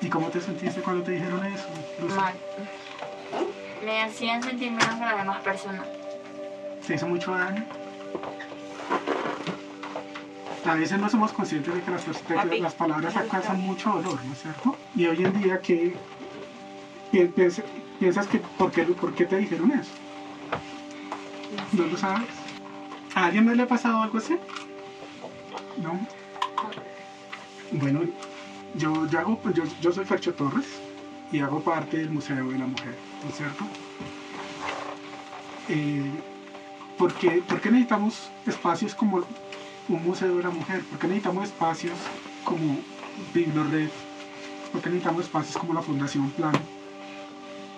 ¿Y 0.00 0.08
cómo 0.08 0.28
te 0.28 0.40
sentiste 0.40 0.80
cuando 0.82 1.02
te 1.02 1.10
dijeron 1.10 1.44
eso? 1.46 1.66
Mal. 2.14 2.34
Me 3.84 4.02
hacían 4.02 4.42
sentir 4.42 4.70
menos 4.70 4.94
que 4.94 5.04
las 5.04 5.16
demás 5.18 5.40
personas. 5.42 5.86
¿Te 6.86 6.94
hizo 6.94 7.06
mucho 7.06 7.32
daño? 7.32 7.64
A 10.66 10.74
veces 10.74 10.98
no 10.98 11.08
somos 11.08 11.32
conscientes 11.32 11.74
de 11.74 11.80
que 11.82 11.90
las, 11.90 12.04
de 12.06 12.50
que 12.50 12.58
las 12.60 12.74
palabras 12.74 13.16
alcanzan 13.16 13.60
mucho 13.60 13.90
dolor, 13.90 14.22
¿no 14.24 14.32
es 14.32 14.42
cierto? 14.42 14.76
Y 14.94 15.06
hoy 15.06 15.24
en 15.24 15.40
día, 15.42 15.58
¿qué 15.60 15.96
pi- 17.10 17.24
piensa- 17.34 17.62
piensas 17.98 18.26
que 18.26 18.38
por 18.58 18.70
qué, 18.70 18.82
por 18.84 19.14
qué 19.14 19.24
te 19.24 19.36
dijeron 19.38 19.70
eso? 19.72 19.90
¿No 21.72 21.86
lo 21.86 21.96
sabes? 21.96 22.28
¿A 23.14 23.24
alguien 23.26 23.46
más 23.46 23.56
le 23.56 23.62
ha 23.62 23.66
pasado 23.66 24.02
algo 24.02 24.18
así? 24.18 24.36
¿No? 25.78 25.98
Bueno, 27.72 28.00
yo, 28.74 29.06
yo, 29.08 29.18
hago, 29.18 29.40
yo, 29.54 29.64
yo 29.80 29.92
soy 29.92 30.04
Fercho 30.04 30.34
Torres 30.34 30.66
y 31.32 31.40
hago 31.40 31.60
parte 31.60 31.96
del 31.96 32.10
Museo 32.10 32.50
de 32.50 32.58
la 32.58 32.66
Mujer, 32.66 32.94
¿no 33.24 33.32
cierto? 33.32 33.64
Eh, 35.68 36.10
¿por, 36.98 37.12
qué, 37.14 37.42
por 37.48 37.60
qué 37.60 37.70
necesitamos 37.70 38.30
espacios 38.46 38.94
como 38.94 39.22
un 39.88 40.04
Museo 40.04 40.36
de 40.36 40.42
la 40.42 40.50
Mujer? 40.50 40.82
¿Por 40.84 40.98
qué 40.98 41.06
necesitamos 41.06 41.44
espacios 41.44 41.98
como 42.44 42.78
Biblored? 43.32 43.90
¿Por 44.72 44.80
qué 44.80 44.90
necesitamos 44.90 45.24
espacios 45.24 45.56
como 45.56 45.74
la 45.74 45.82
Fundación 45.82 46.30
Plan? 46.30 46.52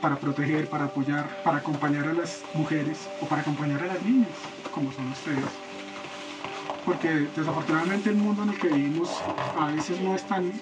para 0.03 0.17
proteger, 0.17 0.69
para 0.69 0.87
apoyar, 0.87 1.43
para 1.45 1.59
acompañar 1.59 2.09
a 2.09 2.13
las 2.13 2.43
mujeres 2.55 3.09
o 3.23 3.27
para 3.27 3.41
acompañar 3.41 3.81
a 3.85 3.87
las 3.87 4.03
niñas, 4.03 4.29
como 4.75 4.91
son 4.93 5.09
ustedes. 5.13 5.45
Porque 6.85 7.29
desafortunadamente 7.37 8.11
el 8.11 8.17
mundo 8.17 8.43
en 8.43 8.49
el 8.49 8.59
que 8.59 8.69
vivimos 8.69 9.09
a 9.57 9.67
veces 9.67 10.01
no 10.01 10.17
es 10.17 10.27
tan, 10.27 10.53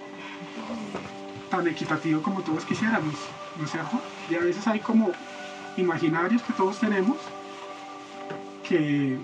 tan 1.50 1.66
equitativo 1.68 2.22
como 2.22 2.40
todos 2.42 2.64
quisiéramos, 2.64 3.14
¿no 3.56 3.64
es 3.64 3.70
cierto? 3.70 4.00
Y 4.30 4.34
a 4.36 4.40
veces 4.40 4.66
hay 4.66 4.80
como 4.80 5.10
imaginarios 5.76 6.42
que 6.42 6.52
todos 6.52 6.78
tenemos 6.78 7.16
que 8.68 9.18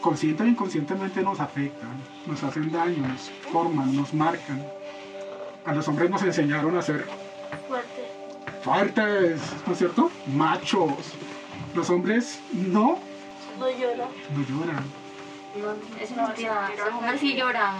consciente 0.00 0.42
o 0.42 0.46
inconscientemente 0.46 1.22
nos 1.22 1.38
afectan, 1.40 1.90
nos 2.26 2.42
hacen 2.42 2.72
daño, 2.72 3.06
nos 3.06 3.30
forman, 3.52 3.94
nos 3.94 4.12
marcan. 4.14 4.66
A 5.64 5.72
los 5.74 5.86
hombres 5.86 6.10
nos 6.10 6.22
enseñaron 6.22 6.76
a 6.76 6.82
ser 6.82 7.06
Fuerte. 7.68 8.08
fuertes, 8.64 9.40
¿no 9.66 9.72
es 9.72 9.78
cierto? 9.78 10.10
Machos. 10.34 10.92
Los 11.74 11.88
hombres 11.90 12.40
no, 12.52 12.98
No 13.58 13.70
llora. 13.70 14.08
no 14.34 14.42
lloran. 14.48 14.84
Es 16.00 16.16
mentira. 16.16 16.70
Los 16.76 16.94
hombres 16.94 17.20
sí 17.20 17.34
lloran. 17.36 17.74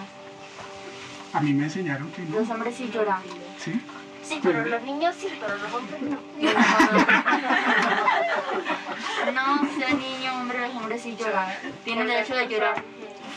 A 1.33 1.41
mí 1.41 1.53
me 1.53 1.65
enseñaron 1.65 2.11
que 2.13 2.23
no. 2.23 2.41
Los 2.41 2.51
hombres 2.51 2.75
sí 2.75 2.91
lloran. 2.93 3.23
¿Sí? 3.59 3.81
Sí, 4.23 4.39
Pero- 4.43 4.63
pero 4.63 4.77
los 4.77 4.83
niños 4.85 5.15
sí, 5.19 5.29
pero 5.41 5.57
los 5.57 5.73
hombres 5.73 6.03
no. 6.03 6.19
No, 9.33 9.69
sea 9.79 9.91
niño, 9.95 10.41
hombre, 10.41 10.61
los 10.61 10.75
hombres 10.77 11.03
sí 11.03 11.17
lloran. 11.19 11.49
Tienen 11.85 12.07
derecho 12.07 12.35
de 12.35 12.49
llorar. 12.49 12.83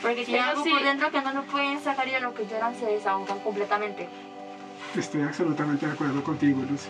Porque 0.01 0.25
tienen 0.25 0.43
algo 0.43 0.63
por 0.63 0.83
dentro 0.83 1.11
que 1.11 1.21
no 1.21 1.33
lo 1.33 1.43
pueden 1.43 1.81
sacar 1.81 2.07
y 2.07 2.15
a 2.15 2.19
lo 2.19 2.33
que 2.33 2.45
lloran 2.45 2.75
se 2.75 2.85
desahogan 2.85 3.39
completamente. 3.39 4.07
Estoy 4.95 5.21
absolutamente 5.23 5.85
de 5.87 5.93
acuerdo 5.93 6.23
contigo, 6.23 6.61
Lucy. 6.69 6.89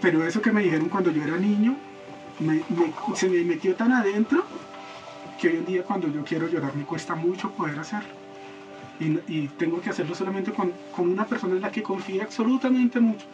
Pero 0.00 0.26
eso 0.26 0.40
que 0.42 0.52
me 0.52 0.62
dijeron 0.62 0.88
cuando 0.88 1.10
yo 1.10 1.22
era 1.24 1.36
niño, 1.36 1.76
me- 2.40 2.62
me- 2.68 3.16
se 3.16 3.28
me 3.28 3.42
metió 3.42 3.74
tan 3.74 3.92
adentro 3.92 4.44
que 5.40 5.48
hoy 5.48 5.56
en 5.56 5.66
día 5.66 5.82
cuando 5.82 6.08
yo 6.08 6.24
quiero 6.24 6.48
llorar 6.48 6.74
me 6.74 6.84
cuesta 6.84 7.14
mucho 7.14 7.50
poder 7.50 7.78
hacerlo. 7.78 8.21
Y, 9.28 9.48
tengo 9.58 9.80
que 9.80 9.90
hacerlo 9.90 10.14
solamente 10.14 10.52
con, 10.52 10.72
una 10.98 11.26
persona 11.26 11.54
en 11.56 11.62
la 11.62 11.72
que 11.72 11.82
confíe 11.82 12.22
absolutamente 12.22 13.00
mucho. 13.00 13.26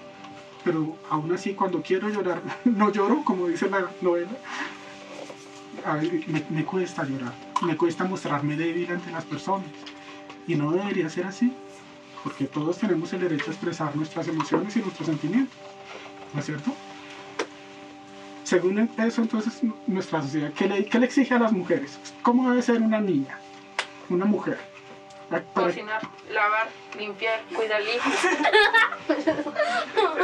Pero 0.64 0.96
aún 1.10 1.32
así 1.32 1.54
cuando 1.54 1.82
quiero 1.82 2.08
llorar, 2.08 2.42
no 2.64 2.90
lloro, 2.90 3.22
como 3.24 3.48
dice 3.48 3.68
la 3.68 3.90
novela. 4.00 4.30
A 5.84 5.94
ver, 5.94 6.10
me, 6.28 6.44
me 6.50 6.64
cuesta 6.64 7.04
llorar, 7.04 7.32
me 7.62 7.76
cuesta 7.76 8.04
mostrarme 8.04 8.56
débil 8.56 8.90
ante 8.90 9.10
las 9.10 9.24
personas. 9.24 9.68
Y 10.46 10.54
no 10.54 10.72
debería 10.72 11.08
ser 11.10 11.26
así 11.26 11.52
porque 12.22 12.46
todos 12.46 12.78
tenemos 12.78 13.12
el 13.12 13.20
derecho 13.20 13.44
a 13.48 13.52
expresar 13.52 13.94
nuestras 13.96 14.28
emociones 14.28 14.76
y 14.76 14.80
nuestros 14.80 15.06
sentimientos, 15.06 15.56
¿no 16.34 16.40
es 16.40 16.46
cierto? 16.46 16.74
Según 18.44 18.78
eso, 18.78 19.22
entonces, 19.22 19.60
nuestra 19.86 20.22
sociedad, 20.22 20.52
¿qué 20.52 20.68
le, 20.68 20.84
qué 20.86 20.98
le 20.98 21.06
exige 21.06 21.34
a 21.34 21.38
las 21.38 21.52
mujeres? 21.52 21.98
¿Cómo 22.22 22.50
debe 22.50 22.62
ser 22.62 22.80
una 22.80 23.00
niña, 23.00 23.38
una 24.08 24.24
mujer? 24.24 24.58
Cocinar, 25.54 26.00
lavar, 26.32 26.68
limpiar, 26.98 27.40
cuidar 27.54 27.82
al 27.82 27.88
hijo. 27.88 28.10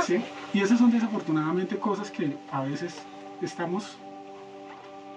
¿sí? 0.03 0.25
Y 0.55 0.63
esas 0.63 0.79
son 0.79 0.91
desafortunadamente 0.91 1.79
cosas 1.79 2.11
que 2.11 2.37
a 2.51 2.63
veces 2.63 3.03
estamos 3.43 3.99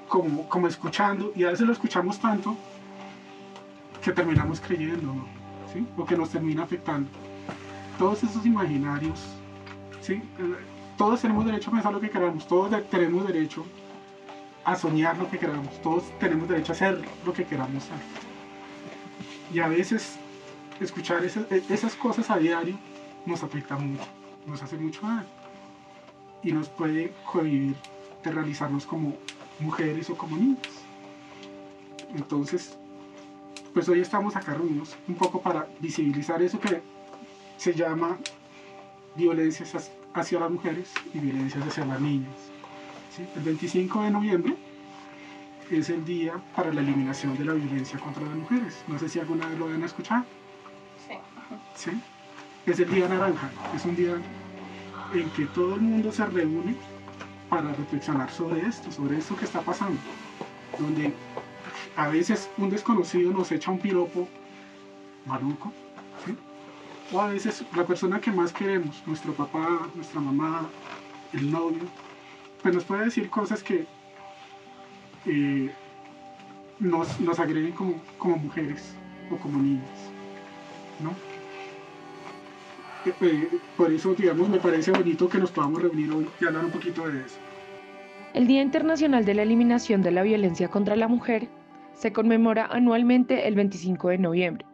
como, 0.10 0.48
como 0.50 0.68
escuchando 0.68 1.32
y 1.36 1.46
a 1.46 1.52
veces 1.52 1.66
lo 1.66 1.72
escuchamos 1.72 2.20
tanto 2.20 2.58
que 4.04 4.12
terminamos 4.12 4.60
creyendo. 4.60 5.14
¿sí? 5.74 5.88
O 5.98 6.06
que 6.06 6.18
nos 6.18 6.30
termina 6.30 6.64
afectando. 6.64 7.10
Todos 7.98 8.24
esos 8.24 8.46
imaginarios, 8.46 9.20
¿sí? 10.02 10.22
Todos 10.98 11.22
tenemos 11.22 11.46
derecho 11.46 11.70
a 11.70 11.74
pensar 11.74 11.94
lo 11.94 12.00
que 12.00 12.10
queramos, 12.10 12.48
todos 12.48 12.90
tenemos 12.90 13.26
derecho 13.26 13.66
a 14.66 14.76
soñar 14.76 15.18
lo 15.18 15.30
que 15.30 15.38
queramos, 15.38 15.82
todos 15.82 16.04
tenemos 16.20 16.48
derecho 16.50 16.74
a 16.74 16.76
hacer 16.76 17.02
lo 17.26 17.34
que 17.34 17.46
queramos 17.46 17.84
hacer. 17.86 18.27
Y 19.54 19.60
a 19.60 19.68
veces 19.68 20.16
escuchar 20.80 21.24
esas, 21.26 21.46
esas 21.52 21.96
cosas 21.96 22.30
a 22.30 22.38
diario 22.38 22.78
nos 23.26 23.44
afecta 23.44 23.76
mucho, 23.78 24.04
nos 24.46 24.62
hace 24.62 24.78
mucho 24.78 25.02
daño 25.02 25.26
y 26.44 26.52
nos 26.52 26.70
puede 26.70 27.14
cohibir 27.32 27.76
de 28.24 28.32
realizarnos 28.32 28.86
como 28.86 29.16
mujeres 29.60 30.10
o 30.10 30.16
como 30.18 30.38
niñas. 30.38 30.60
Entonces, 32.16 32.78
pues 33.74 33.88
hoy 33.90 34.00
estamos 34.02 34.36
acá 34.36 34.54
reunidos 34.54 34.96
un 35.08 35.16
poco 35.16 35.42
para 35.42 35.68
visibilizar 35.80 36.42
eso 36.42 36.60
que 36.60 36.82
se 37.58 37.74
llama 37.74 38.18
violencias 39.16 39.74
hacia- 39.76 39.94
hacia 40.14 40.40
las 40.40 40.52
mujeres 40.52 40.90
y 41.14 41.20
violencias 41.20 41.66
hacia 41.68 41.86
las 41.86 42.00
niñas. 42.00 42.34
¿sí? 43.16 43.24
El 43.36 43.44
25 43.44 44.04
de 44.04 44.12
noviembre 44.12 44.56
es 45.72 45.90
el 45.90 46.06
día 46.06 46.34
para 46.56 46.74
la 46.74 46.82
eliminación 46.82 47.38
de 47.38 47.46
la 47.46 47.54
violencia 47.54 48.00
contra 48.00 48.24
las 48.24 48.36
mujeres. 48.36 48.84
No 48.88 48.98
sé 48.98 49.10
si 49.10 49.20
alguna 49.20 49.48
vez 49.48 49.60
lo 49.60 49.68
han 49.68 49.84
escuchado. 49.84 50.26
Sí. 51.08 51.18
¿sí? 51.76 52.02
Es 52.66 52.80
el 52.80 52.90
día 52.90 53.08
naranja, 53.08 53.50
es 53.76 53.86
un 53.86 53.96
día 53.96 54.16
en 55.14 55.30
que 55.32 55.46
todo 55.48 55.76
el 55.76 55.82
mundo 55.82 56.12
se 56.12 56.26
reúne 56.26 56.76
para 57.50 57.74
reflexionar 57.74 58.30
sobre 58.30 58.62
esto, 58.68 58.92
sobre 58.92 59.18
esto 59.18 59.36
que 59.38 59.46
está 59.46 59.62
pasando, 59.62 60.00
donde 60.78 61.14
a 61.96 62.10
veces 62.10 62.50
un 62.58 62.70
desconocido 62.70 63.32
nos 63.32 63.52
echa 63.52 63.72
un 63.72 63.80
piropo 63.80 64.28
maluco, 65.26 65.72
¿sí? 66.26 66.36
o 67.14 67.22
a 67.22 67.28
veces 67.28 67.64
la 67.76 67.86
persona 67.86 68.20
que 68.20 68.32
más 68.32 68.52
queremos, 68.52 69.02
nuestro 69.06 69.34
papá, 69.34 69.88
nuestra 69.96 70.20
mamá, 70.20 70.68
el 71.32 71.50
novio, 71.50 71.84
pues 72.62 72.76
nos 72.76 72.84
puede 72.84 73.06
decir 73.06 73.30
cosas 73.30 73.64
que 73.64 73.88
eh, 75.28 75.72
nos, 76.80 77.20
nos 77.20 77.40
agreden 77.40 77.72
como, 77.74 78.38
mujeres 78.38 78.96
o 79.32 79.36
como 79.38 79.62
niñas, 79.62 80.12
¿no? 81.02 81.12
Eh, 83.06 83.14
eh, 83.22 83.50
por 83.76 83.92
eso, 83.92 84.14
digamos, 84.14 84.50
me 84.50 84.58
parece 84.58 84.92
bonito 84.92 85.28
que 85.30 85.38
nos 85.38 85.52
podamos 85.52 85.82
reunir 85.82 86.12
hoy 86.12 86.28
y 86.40 86.46
hablar 86.46 86.66
un 86.66 86.72
poquito 86.72 87.08
de 87.08 87.20
eso. 87.20 87.38
El 88.34 88.48
Día 88.48 88.62
Internacional 88.62 89.26
de 89.26 89.34
la 89.34 89.44
Eliminación 89.44 90.02
de 90.02 90.12
la 90.12 90.24
Violencia 90.24 90.68
contra 90.68 90.96
la 90.96 91.08
Mujer 91.08 91.48
se 91.94 92.14
conmemora 92.14 92.68
anualmente 92.68 93.48
el 93.48 93.56
25 93.56 94.10
de 94.10 94.18
noviembre, 94.20 94.66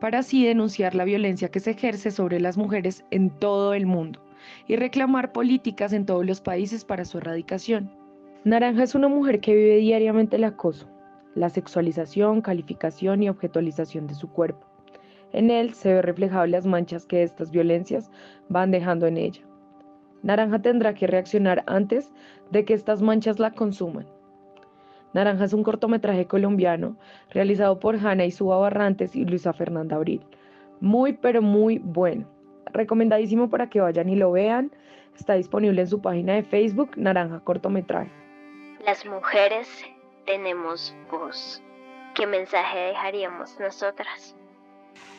para 0.00 0.20
así 0.20 0.44
denunciar 0.44 0.94
la 0.94 1.04
violencia 1.04 1.50
que 1.50 1.60
se 1.60 1.72
ejerce 1.72 2.10
sobre 2.10 2.40
las 2.40 2.56
mujeres 2.56 3.04
en 3.10 3.30
todo 3.30 3.74
el 3.74 3.86
mundo 3.86 4.24
y 4.66 4.76
reclamar 4.76 5.32
políticas 5.32 5.92
en 5.92 6.06
todos 6.06 6.24
los 6.24 6.40
países 6.40 6.84
para 6.84 7.04
su 7.04 7.18
erradicación. 7.18 8.03
Naranja 8.44 8.82
es 8.82 8.94
una 8.94 9.08
mujer 9.08 9.40
que 9.40 9.54
vive 9.54 9.76
diariamente 9.76 10.36
el 10.36 10.44
acoso, 10.44 10.86
la 11.34 11.48
sexualización, 11.48 12.42
calificación 12.42 13.22
y 13.22 13.30
objetualización 13.30 14.06
de 14.06 14.12
su 14.12 14.28
cuerpo. 14.28 14.66
En 15.32 15.50
él 15.50 15.72
se 15.72 15.94
ve 15.94 16.02
reflejado 16.02 16.44
las 16.46 16.66
manchas 16.66 17.06
que 17.06 17.22
estas 17.22 17.50
violencias 17.50 18.10
van 18.50 18.70
dejando 18.70 19.06
en 19.06 19.16
ella. 19.16 19.40
Naranja 20.22 20.60
tendrá 20.60 20.92
que 20.92 21.06
reaccionar 21.06 21.64
antes 21.66 22.12
de 22.50 22.66
que 22.66 22.74
estas 22.74 23.00
manchas 23.00 23.38
la 23.38 23.50
consuman. 23.50 24.06
Naranja 25.14 25.44
es 25.44 25.54
un 25.54 25.62
cortometraje 25.62 26.26
colombiano 26.26 26.98
realizado 27.30 27.80
por 27.80 27.96
Hanna 27.96 28.30
Suba 28.30 28.58
Barrantes 28.58 29.16
y 29.16 29.24
Luisa 29.24 29.54
Fernanda 29.54 29.96
Abril. 29.96 30.20
Muy, 30.80 31.14
pero 31.14 31.40
muy 31.40 31.78
bueno. 31.78 32.26
Recomendadísimo 32.74 33.48
para 33.48 33.70
que 33.70 33.80
vayan 33.80 34.10
y 34.10 34.16
lo 34.16 34.32
vean. 34.32 34.70
Está 35.16 35.32
disponible 35.32 35.80
en 35.80 35.88
su 35.88 36.02
página 36.02 36.34
de 36.34 36.42
Facebook, 36.42 36.90
Naranja 36.98 37.40
Cortometraje. 37.40 38.23
Las 38.84 39.06
mujeres 39.06 39.66
tenemos 40.26 40.94
voz. 41.10 41.62
¿Qué 42.14 42.26
mensaje 42.26 42.78
dejaríamos 42.78 43.58
nosotras? 43.58 44.36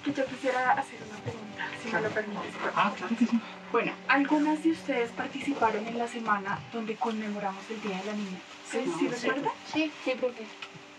Que 0.04 0.14
yo 0.14 0.24
quisiera 0.28 0.74
hacer 0.74 1.00
una 1.10 1.18
pregunta, 1.18 1.68
si 1.82 1.92
me 1.92 2.02
lo 2.02 2.10
permites. 2.10 2.54
Ah, 2.76 2.94
claro 2.96 3.16
que 3.18 3.26
sí. 3.26 3.40
Bueno, 3.72 3.92
algunas 4.08 4.64
de 4.64 4.70
ustedes 4.70 5.10
participaron 5.12 5.88
en 5.88 5.98
la 5.98 6.08
semana 6.08 6.60
donde 6.72 6.96
conmemoramos 6.96 7.64
el 7.72 7.82
Día 7.82 7.98
de 7.98 8.06
la 8.06 8.14
Niña. 8.14 8.40
¿Sí, 8.70 8.86
¿Sí 9.00 9.08
recuerdan? 9.08 9.52
Sí, 9.66 9.92
sí, 10.04 10.12
profe. 10.12 10.46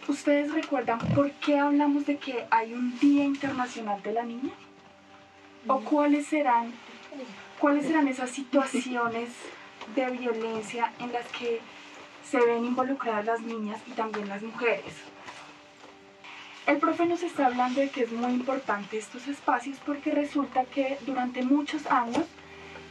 ¿Ustedes 0.08 0.52
recuerdan 0.52 0.98
por 1.14 1.30
qué 1.32 1.60
hablamos 1.60 2.04
de 2.04 2.16
que 2.16 2.46
hay 2.50 2.74
un 2.74 2.98
Día 2.98 3.24
Internacional 3.24 4.02
de 4.02 4.12
la 4.12 4.24
Niña? 4.24 4.52
¿O 5.68 5.80
cuáles 5.82 6.26
serán, 6.26 6.72
cuáles 7.60 7.86
serán 7.86 8.08
esas 8.08 8.30
situaciones 8.30 9.30
de 9.94 10.10
violencia 10.10 10.92
en 10.98 11.12
las 11.12 11.26
que 11.28 11.60
se 12.30 12.38
ven 12.38 12.64
involucradas 12.64 13.24
las 13.24 13.40
niñas 13.40 13.80
y 13.86 13.92
también 13.92 14.28
las 14.28 14.42
mujeres? 14.42 14.94
El 16.66 16.78
profe 16.78 17.06
nos 17.06 17.22
está 17.22 17.46
hablando 17.46 17.80
de 17.80 17.90
que 17.90 18.02
es 18.02 18.12
muy 18.12 18.32
importante 18.32 18.98
estos 18.98 19.28
espacios 19.28 19.78
porque 19.86 20.10
resulta 20.10 20.64
que 20.64 20.98
durante 21.06 21.42
muchos 21.42 21.86
años 21.86 22.26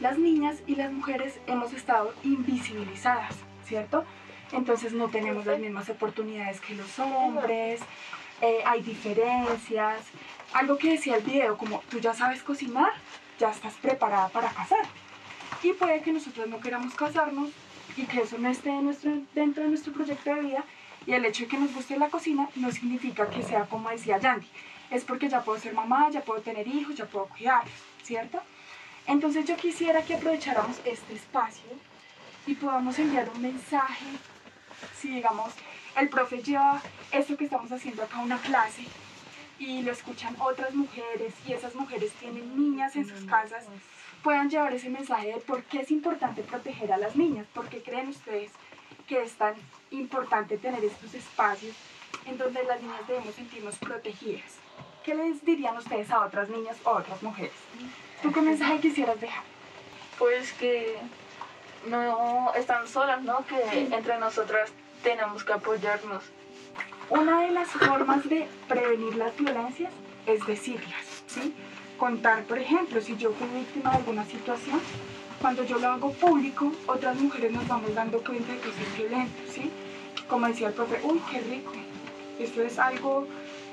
las 0.00 0.18
niñas 0.18 0.62
y 0.66 0.76
las 0.76 0.92
mujeres 0.92 1.38
hemos 1.46 1.72
estado 1.74 2.14
invisibilizadas, 2.24 3.34
¿cierto? 3.66 4.04
Entonces 4.52 4.92
no 4.92 5.08
tenemos 5.08 5.44
las 5.44 5.58
mismas 5.58 5.90
oportunidades 5.90 6.60
que 6.60 6.74
los 6.74 6.98
hombres, 6.98 7.80
eh, 8.40 8.60
hay 8.64 8.82
diferencias. 8.82 10.00
Algo 10.52 10.78
que 10.78 10.92
decía 10.92 11.16
el 11.16 11.22
video, 11.22 11.58
como 11.58 11.82
tú 11.90 11.98
ya 11.98 12.14
sabes 12.14 12.42
cocinar, 12.42 12.92
ya 13.38 13.50
estás 13.50 13.74
preparada 13.74 14.28
para 14.28 14.48
casar. 14.48 14.86
Y 15.62 15.72
puede 15.72 16.00
que 16.00 16.12
nosotros 16.12 16.48
no 16.48 16.60
queramos 16.60 16.94
casarnos 16.94 17.50
y 17.96 18.04
que 18.04 18.20
eso 18.20 18.38
no 18.38 18.50
esté 18.50 18.70
dentro 19.34 19.62
de 19.62 19.68
nuestro 19.70 19.92
proyecto 19.92 20.34
de 20.34 20.40
vida. 20.42 20.64
Y 21.06 21.12
el 21.12 21.24
hecho 21.24 21.44
de 21.44 21.48
que 21.48 21.58
nos 21.58 21.72
guste 21.72 21.96
la 21.98 22.10
cocina 22.10 22.48
no 22.56 22.70
significa 22.70 23.30
que 23.30 23.42
sea 23.42 23.64
como 23.66 23.90
decía 23.90 24.18
Yandy. 24.18 24.48
Es 24.90 25.04
porque 25.04 25.28
ya 25.28 25.42
puedo 25.42 25.58
ser 25.58 25.72
mamá, 25.72 26.10
ya 26.10 26.20
puedo 26.20 26.40
tener 26.40 26.66
hijos, 26.66 26.94
ya 26.94 27.06
puedo 27.06 27.26
cuidarlos, 27.26 27.72
¿cierto? 28.02 28.40
Entonces 29.06 29.44
yo 29.46 29.56
quisiera 29.56 30.02
que 30.02 30.14
aprovecháramos 30.14 30.80
este 30.84 31.14
espacio 31.14 31.64
y 32.46 32.54
podamos 32.54 32.98
enviar 32.98 33.28
un 33.30 33.40
mensaje. 33.40 34.06
Si 34.96 35.08
digamos, 35.08 35.52
el 35.96 36.08
profe 36.08 36.42
lleva 36.42 36.82
esto 37.12 37.36
que 37.36 37.44
estamos 37.44 37.70
haciendo 37.70 38.02
acá 38.02 38.18
una 38.18 38.38
clase 38.38 38.84
y 39.58 39.82
lo 39.82 39.92
escuchan 39.92 40.36
otras 40.38 40.74
mujeres 40.74 41.32
y 41.46 41.52
esas 41.52 41.74
mujeres 41.74 42.12
tienen 42.14 42.56
niñas 42.56 42.94
en 42.96 43.08
sus 43.08 43.24
casas, 43.24 43.64
puedan 44.26 44.50
llevar 44.50 44.74
ese 44.74 44.90
mensaje 44.90 45.28
de 45.28 45.36
por 45.36 45.62
qué 45.62 45.82
es 45.82 45.90
importante 45.92 46.42
proteger 46.42 46.92
a 46.92 46.96
las 46.96 47.14
niñas, 47.14 47.46
por 47.54 47.68
qué 47.68 47.80
creen 47.80 48.08
ustedes 48.08 48.50
que 49.06 49.22
es 49.22 49.34
tan 49.34 49.54
importante 49.92 50.58
tener 50.58 50.84
estos 50.84 51.14
espacios 51.14 51.76
en 52.24 52.36
donde 52.36 52.64
las 52.64 52.82
niñas 52.82 53.06
debemos 53.06 53.36
sentirnos 53.36 53.76
protegidas. 53.76 54.56
¿Qué 55.04 55.14
les 55.14 55.44
dirían 55.44 55.76
ustedes 55.76 56.10
a 56.10 56.24
otras 56.24 56.48
niñas 56.48 56.76
o 56.82 56.88
a 56.88 56.92
otras 56.94 57.22
mujeres? 57.22 57.52
¿Tú 58.20 58.32
qué 58.32 58.40
mensaje 58.40 58.80
quisieras 58.80 59.20
dejar? 59.20 59.44
Pues 60.18 60.52
que 60.54 60.96
no 61.86 62.52
están 62.54 62.88
solas, 62.88 63.22
¿no? 63.22 63.46
Que 63.46 63.94
entre 63.94 64.18
nosotras 64.18 64.72
tenemos 65.04 65.44
que 65.44 65.52
apoyarnos. 65.52 66.24
Una 67.10 67.42
de 67.42 67.52
las 67.52 67.68
formas 67.68 68.28
de 68.28 68.48
prevenir 68.66 69.14
las 69.14 69.36
violencias 69.36 69.92
es 70.26 70.44
decirlas, 70.48 71.22
¿sí? 71.28 71.54
Contar, 71.98 72.44
por 72.44 72.58
ejemplo, 72.58 73.00
si 73.00 73.16
yo 73.16 73.32
fui 73.32 73.48
víctima 73.58 73.90
de 73.90 73.96
alguna 73.96 74.24
situación, 74.26 74.80
cuando 75.40 75.64
yo 75.64 75.78
lo 75.78 75.88
hago 75.88 76.12
público, 76.12 76.70
otras 76.86 77.18
mujeres 77.18 77.52
nos 77.52 77.66
vamos 77.66 77.94
dando 77.94 78.22
cuenta 78.22 78.52
de 78.52 78.58
que 78.58 78.68
es 78.68 78.98
violento, 78.98 79.42
¿sí? 79.50 79.70
Como 80.28 80.46
decía 80.46 80.68
el 80.68 80.74
profe, 80.74 81.00
uy, 81.04 81.20
qué 81.30 81.40
rico. 81.40 81.72
Esto 82.38 82.62
es 82.62 82.78
algo 82.78 83.26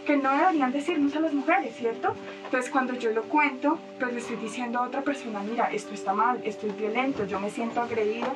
que 0.06 0.16
no 0.16 0.32
deberían 0.32 0.72
decirnos 0.72 1.14
a 1.16 1.20
las 1.20 1.34
mujeres, 1.34 1.76
¿cierto? 1.76 2.16
Entonces 2.46 2.72
cuando 2.72 2.94
yo 2.94 3.12
lo 3.12 3.24
cuento, 3.24 3.78
pues 4.00 4.14
le 4.14 4.20
estoy 4.20 4.38
diciendo 4.38 4.80
a 4.80 4.84
otra 4.84 5.02
persona, 5.02 5.42
mira, 5.42 5.66
esto 5.72 5.94
está 5.94 6.14
mal, 6.14 6.40
esto 6.46 6.68
es 6.68 6.78
violento, 6.78 7.26
yo 7.26 7.40
me 7.40 7.50
siento 7.50 7.82
agredido 7.82 8.28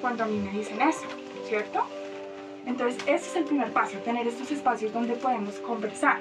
cuando 0.00 0.24
a 0.24 0.26
mí 0.26 0.38
me 0.38 0.52
dicen 0.52 0.80
eso, 0.80 1.04
¿cierto? 1.48 1.86
Entonces 2.66 3.02
ese 3.02 3.28
es 3.28 3.36
el 3.36 3.44
primer 3.44 3.72
paso, 3.72 3.98
tener 3.98 4.26
estos 4.26 4.50
espacios 4.50 4.92
donde 4.92 5.14
podemos 5.14 5.56
conversar. 5.56 6.20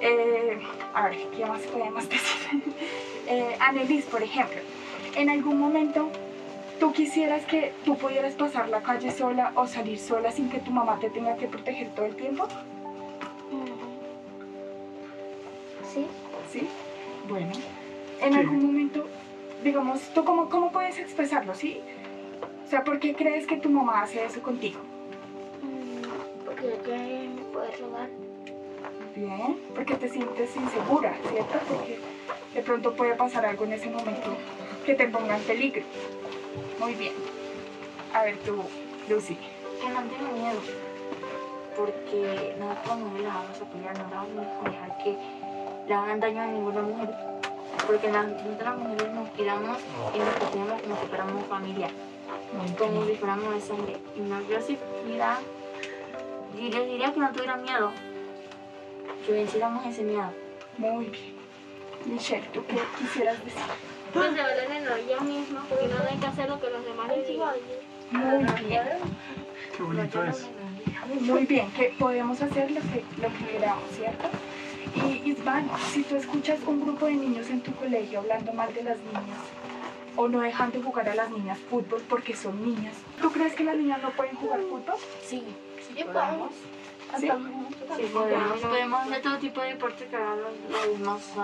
Eh, 0.00 0.58
a 0.94 1.08
ver, 1.08 1.18
¿qué 1.36 1.44
más 1.46 1.60
podemos 1.62 2.08
decir? 2.08 2.62
eh, 3.26 3.56
Annelies, 3.60 4.04
por 4.06 4.22
ejemplo, 4.22 4.58
en 5.14 5.28
algún 5.30 5.58
momento 5.58 6.08
tú 6.78 6.92
quisieras 6.92 7.44
que 7.44 7.72
tú 7.84 7.96
pudieras 7.96 8.34
pasar 8.34 8.68
la 8.68 8.82
calle 8.82 9.10
sola 9.12 9.52
o 9.54 9.66
salir 9.66 9.98
sola 9.98 10.32
sin 10.32 10.48
que 10.48 10.58
tu 10.60 10.70
mamá 10.70 10.98
te 11.00 11.10
tenga 11.10 11.36
que 11.36 11.46
proteger 11.46 11.90
todo 11.94 12.06
el 12.06 12.16
tiempo? 12.16 12.48
Sí. 15.92 16.06
¿Sí? 16.50 16.66
Bueno, 17.28 17.52
en 18.22 18.34
algún 18.34 18.64
momento, 18.64 19.06
digamos, 19.62 20.00
¿tú 20.14 20.24
cómo, 20.24 20.48
cómo 20.48 20.72
puedes 20.72 20.98
expresarlo, 20.98 21.54
sí? 21.54 21.80
O 22.66 22.70
sea, 22.70 22.84
¿por 22.84 22.98
qué 23.00 23.14
crees 23.14 23.46
que 23.46 23.56
tu 23.56 23.68
mamá 23.68 24.02
hace 24.02 24.24
eso 24.24 24.40
contigo? 24.40 24.80
Mm, 25.62 26.44
Porque 26.44 26.66
ella 26.68 27.30
me 27.34 27.42
puede 27.52 27.76
robar. 27.76 28.08
Bien, 29.20 29.60
porque 29.74 29.96
te 29.96 30.08
sientes 30.08 30.56
insegura, 30.56 31.14
¿cierto? 31.30 31.58
Porque 31.68 31.98
de 32.54 32.62
pronto 32.62 32.94
puede 32.94 33.14
pasar 33.16 33.44
algo 33.44 33.64
en 33.64 33.74
ese 33.74 33.90
momento 33.90 34.34
que 34.86 34.94
te 34.94 35.08
ponga 35.08 35.36
en 35.36 35.42
peligro. 35.42 35.82
Muy 36.78 36.94
bien. 36.94 37.12
A 38.14 38.22
ver 38.22 38.38
tú, 38.38 38.64
Lucy. 39.10 39.36
Que 39.78 39.88
no 39.90 40.00
tengo 40.04 40.32
miedo. 40.32 40.60
Porque 41.76 42.56
nosotros 42.58 42.98
no 42.98 43.18
las 43.18 43.34
vamos 43.34 43.60
a 43.60 43.64
apoyar, 43.64 43.98
no 43.98 44.10
vamos 44.10 44.46
a 44.64 44.70
dejar 44.70 44.98
que 45.04 45.16
le 45.86 45.94
hagan 45.94 46.20
daño 46.20 46.40
a 46.40 46.46
ninguna 46.46 46.80
mujer. 46.80 47.14
Porque 47.86 48.08
nosotras 48.08 48.58
las 48.64 48.78
mujeres 48.78 49.12
nos 49.12 49.28
cuidamos 49.28 49.78
y 50.14 50.18
nos 50.18 50.28
protegemos 50.30 50.80
como 50.80 50.96
si 50.98 51.06
fuéramos 51.08 51.44
familia. 51.44 51.88
Como 52.78 53.04
si 53.04 53.16
fuéramos 53.16 53.52
de 53.54 53.60
sangre. 53.60 53.96
Y 54.16 54.20
no, 54.20 54.40
yo 54.48 54.56
y 56.58 56.70
les 56.70 56.86
diría 56.88 57.12
que 57.12 57.20
no 57.20 57.30
tuvieran 57.32 57.62
miedo. 57.62 57.92
Que 59.26 59.32
venciéramos 59.32 59.86
ese 59.86 60.02
miedo. 60.02 60.32
Muy 60.78 61.06
bien. 61.06 61.34
Michelle, 62.06 62.46
¿tú 62.52 62.64
qué 62.66 62.76
quisieras 62.98 63.44
decir? 63.44 63.60
Pues 64.12 64.32
se 64.32 64.40
valoren 64.40 64.88
a 64.88 64.98
ella 64.98 65.20
misma 65.20 65.66
porque 65.68 65.88
no 65.88 65.94
hay 66.08 66.16
que 66.16 66.26
hacer 66.26 66.48
lo 66.48 66.60
que 66.60 66.70
los 66.70 66.84
demás 66.84 67.08
les 67.08 67.28
digan. 67.28 67.54
Muy 68.10 68.68
bien. 68.68 68.82
Qué 69.76 69.82
bonito 69.82 70.24
es. 70.24 70.48
Muy 71.20 71.44
bien, 71.44 71.70
que 71.72 71.94
podemos 71.98 72.40
hacer 72.40 72.70
lo 72.70 72.80
que, 72.80 73.04
lo 73.20 73.28
que 73.28 73.52
queramos, 73.52 73.84
¿cierto? 73.92 74.28
Y 74.94 75.30
Isvan, 75.30 75.70
si 75.92 76.02
tú 76.02 76.16
escuchas 76.16 76.58
un 76.66 76.80
grupo 76.80 77.06
de 77.06 77.14
niños 77.14 77.48
en 77.50 77.60
tu 77.60 77.72
colegio 77.74 78.20
hablando 78.20 78.52
mal 78.52 78.72
de 78.74 78.82
las 78.82 78.98
niñas 78.98 79.38
o 80.16 80.28
no 80.28 80.40
dejando 80.40 80.82
jugar 80.82 81.08
a 81.08 81.14
las 81.14 81.30
niñas 81.30 81.58
fútbol 81.70 82.02
porque 82.08 82.34
son 82.34 82.62
niñas, 82.64 82.96
¿tú 83.20 83.30
crees 83.30 83.54
que 83.54 83.64
las 83.64 83.76
niñas 83.76 84.02
no 84.02 84.10
pueden 84.10 84.34
jugar 84.36 84.60
fútbol? 84.62 84.96
Sí, 85.22 85.44
sí 85.94 86.04
podemos. 86.04 86.50
¿Sí? 87.18 87.28
Sí, 87.96 88.02
podemos, 88.12 88.60
podemos 88.60 89.00
hacer 89.00 89.22
todo 89.22 89.38
tipo 89.38 89.60
de 89.60 89.68
deporte 89.68 90.06
que 90.06 90.16
hagan 90.16 90.38
los, 90.42 90.98
demás. 90.98 91.34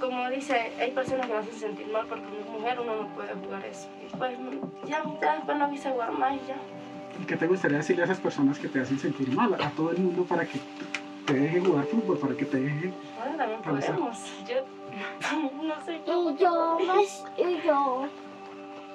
Como 0.00 0.30
dice, 0.30 0.72
hay 0.78 0.90
personas 0.92 1.26
que 1.26 1.32
me 1.32 1.38
hacen 1.38 1.54
sentir 1.54 1.88
mal 1.88 2.06
porque 2.06 2.24
como 2.24 2.58
mujer 2.58 2.80
uno 2.80 3.02
no 3.02 3.08
puede 3.14 3.34
jugar 3.34 3.64
eso. 3.64 3.88
Y 4.06 4.16
pues 4.16 4.38
ya, 4.86 5.02
ya 5.20 5.34
después 5.34 5.58
no 5.58 5.70
quise 5.70 5.90
jugar 5.90 6.12
más 6.12 6.34
y 6.34 6.46
ya. 6.46 6.56
¿Y 7.20 7.24
qué 7.24 7.36
te 7.36 7.46
gustaría 7.46 7.78
decirle 7.78 8.02
a 8.02 8.04
esas 8.04 8.20
personas 8.20 8.58
que 8.58 8.68
te 8.68 8.80
hacen 8.80 8.98
sentir 8.98 9.30
mal? 9.32 9.54
A 9.54 9.70
todo 9.70 9.90
el 9.90 9.98
mundo 9.98 10.24
para 10.24 10.46
que 10.46 10.60
te 11.26 11.34
dejen 11.34 11.64
jugar 11.64 11.84
fútbol, 11.86 12.18
para 12.18 12.34
que 12.34 12.44
te 12.44 12.58
dejen... 12.58 12.94
Bueno, 13.18 13.36
también 13.36 13.62
podemos. 13.62 14.18
Yo 14.46 14.54
no 15.62 15.84
sé. 15.84 16.00
Y 16.06 16.36
yo 16.36 16.78
me, 16.78 17.42
y 17.42 17.62
yo 17.66 18.08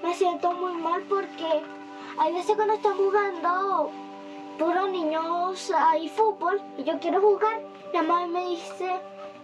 me 0.01 0.13
siento 0.13 0.53
muy 0.53 0.73
mal 0.81 1.01
porque 1.09 1.62
hay 2.17 2.33
veces 2.33 2.55
cuando 2.55 2.75
estoy 2.75 2.93
jugando 2.95 3.91
puros 4.58 4.89
niños 4.89 5.72
hay 5.76 6.10
fútbol 6.10 6.62
y 6.78 6.84
yo 6.84 7.00
quiero 7.00 7.22
jugar. 7.22 7.60
Mi 7.94 8.00
mamá 8.02 8.28
me 8.28 8.48
dice, 8.50 8.89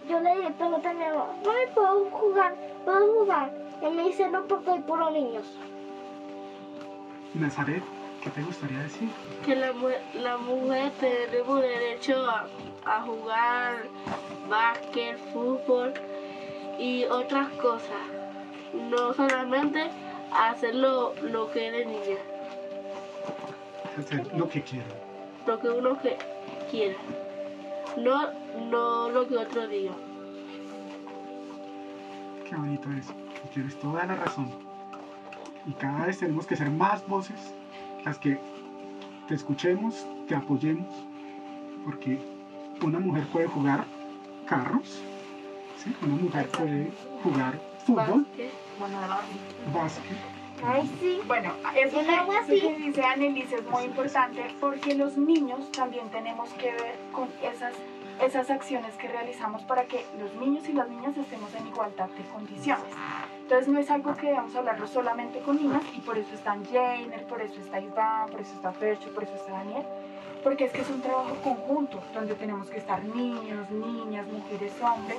yo 0.08 0.20
le 0.20 0.50
pregunto 0.52 0.88
a 0.88 0.92
mi 0.92 1.04
mamá, 1.04 1.26
mami, 1.44 1.66
¿puedo 1.74 2.10
jugar? 2.10 2.54
¿Puedo 2.84 3.20
jugar? 3.20 3.52
Y 3.82 3.86
me 3.90 4.02
dice, 4.04 4.28
no, 4.28 4.44
porque 4.46 4.70
hay 4.70 4.80
puros 4.80 5.12
niños. 5.12 5.44
Nazaret, 7.34 7.82
¿qué 8.22 8.30
te 8.30 8.42
gustaría 8.42 8.78
decir? 8.80 9.08
Que 9.44 9.54
la, 9.56 9.72
mu- 9.72 9.88
la 10.14 10.36
mujer 10.36 10.90
tenemos 11.00 11.60
derecho 11.60 12.24
a, 12.28 12.46
a 12.84 13.02
jugar 13.02 13.84
básquet, 14.48 15.16
fútbol 15.32 15.94
y 16.78 17.04
otras 17.04 17.48
cosas. 17.50 18.02
No 18.74 19.14
solamente 19.14 19.90
hacer 20.32 20.74
lo, 20.74 21.14
lo 21.22 21.50
que 21.52 21.66
es 21.68 21.72
de 21.72 21.84
niña, 21.86 22.18
Hacer 24.00 24.26
lo 24.36 24.48
que 24.48 24.62
quieran. 24.62 24.88
lo 25.46 25.60
que 25.60 25.68
uno 25.68 26.00
que 26.00 26.16
quiera. 26.70 26.96
No, 27.96 28.30
no 28.70 29.10
lo 29.10 29.26
que 29.26 29.36
otro 29.36 29.66
diga. 29.68 29.92
Qué 32.48 32.56
bonito 32.56 32.88
es. 32.98 33.08
Y 33.44 33.48
tienes 33.54 33.78
toda 33.80 34.06
la 34.06 34.14
razón. 34.16 34.50
Y 35.66 35.72
cada 35.72 36.06
vez 36.06 36.18
tenemos 36.18 36.46
que 36.46 36.56
ser 36.56 36.70
más 36.70 37.06
voces 37.06 37.54
las 38.04 38.18
que 38.18 38.38
te 39.28 39.34
escuchemos, 39.34 40.06
te 40.26 40.34
apoyemos, 40.34 40.88
porque 41.84 42.18
una 42.82 42.98
mujer 42.98 43.24
puede 43.26 43.46
jugar 43.46 43.84
carros, 44.46 45.00
¿sí? 45.76 45.94
una 46.02 46.16
mujer 46.16 46.48
puede 46.48 46.90
jugar 47.22 47.60
fútbol, 47.84 48.26
básquet. 49.74 50.39
Ay, 50.64 50.90
sí. 51.00 51.20
Bueno, 51.26 51.52
eso 51.74 51.98
que, 52.00 52.54
eso 52.54 52.68
que 52.68 52.76
dice 52.76 53.02
Annelise 53.02 53.56
es 53.56 53.64
muy 53.64 53.84
importante 53.84 54.44
porque 54.60 54.94
los 54.94 55.16
niños 55.16 55.70
también 55.72 56.08
tenemos 56.10 56.50
que 56.54 56.72
ver 56.72 56.96
con 57.12 57.28
esas, 57.42 57.74
esas 58.22 58.50
acciones 58.50 58.94
que 58.96 59.08
realizamos 59.08 59.62
para 59.62 59.84
que 59.84 60.04
los 60.18 60.34
niños 60.34 60.68
y 60.68 60.72
las 60.74 60.88
niñas 60.88 61.16
estemos 61.16 61.54
en 61.54 61.66
igualdad 61.66 62.08
de 62.10 62.24
condiciones. 62.30 62.84
Entonces 63.42 63.68
no 63.68 63.78
es 63.78 63.90
algo 63.90 64.14
que 64.16 64.26
debamos 64.26 64.54
hablarlo 64.54 64.86
solamente 64.86 65.40
con 65.40 65.56
niñas 65.56 65.82
y 65.96 66.00
por 66.00 66.18
eso 66.18 66.34
están 66.34 66.64
Jainer, 66.66 67.26
por 67.26 67.40
eso 67.40 67.60
está 67.60 67.80
Iván, 67.80 68.28
por 68.30 68.40
eso 68.40 68.54
está 68.54 68.72
Fercho, 68.72 69.12
por 69.14 69.24
eso 69.24 69.34
está 69.34 69.52
Daniel, 69.52 69.82
porque 70.44 70.66
es 70.66 70.72
que 70.72 70.82
es 70.82 70.90
un 70.90 71.00
trabajo 71.00 71.34
conjunto 71.42 72.02
donde 72.12 72.34
tenemos 72.34 72.68
que 72.70 72.78
estar 72.78 73.02
niños, 73.02 73.70
niñas, 73.70 74.26
mujeres, 74.26 74.72
hombres, 74.82 75.18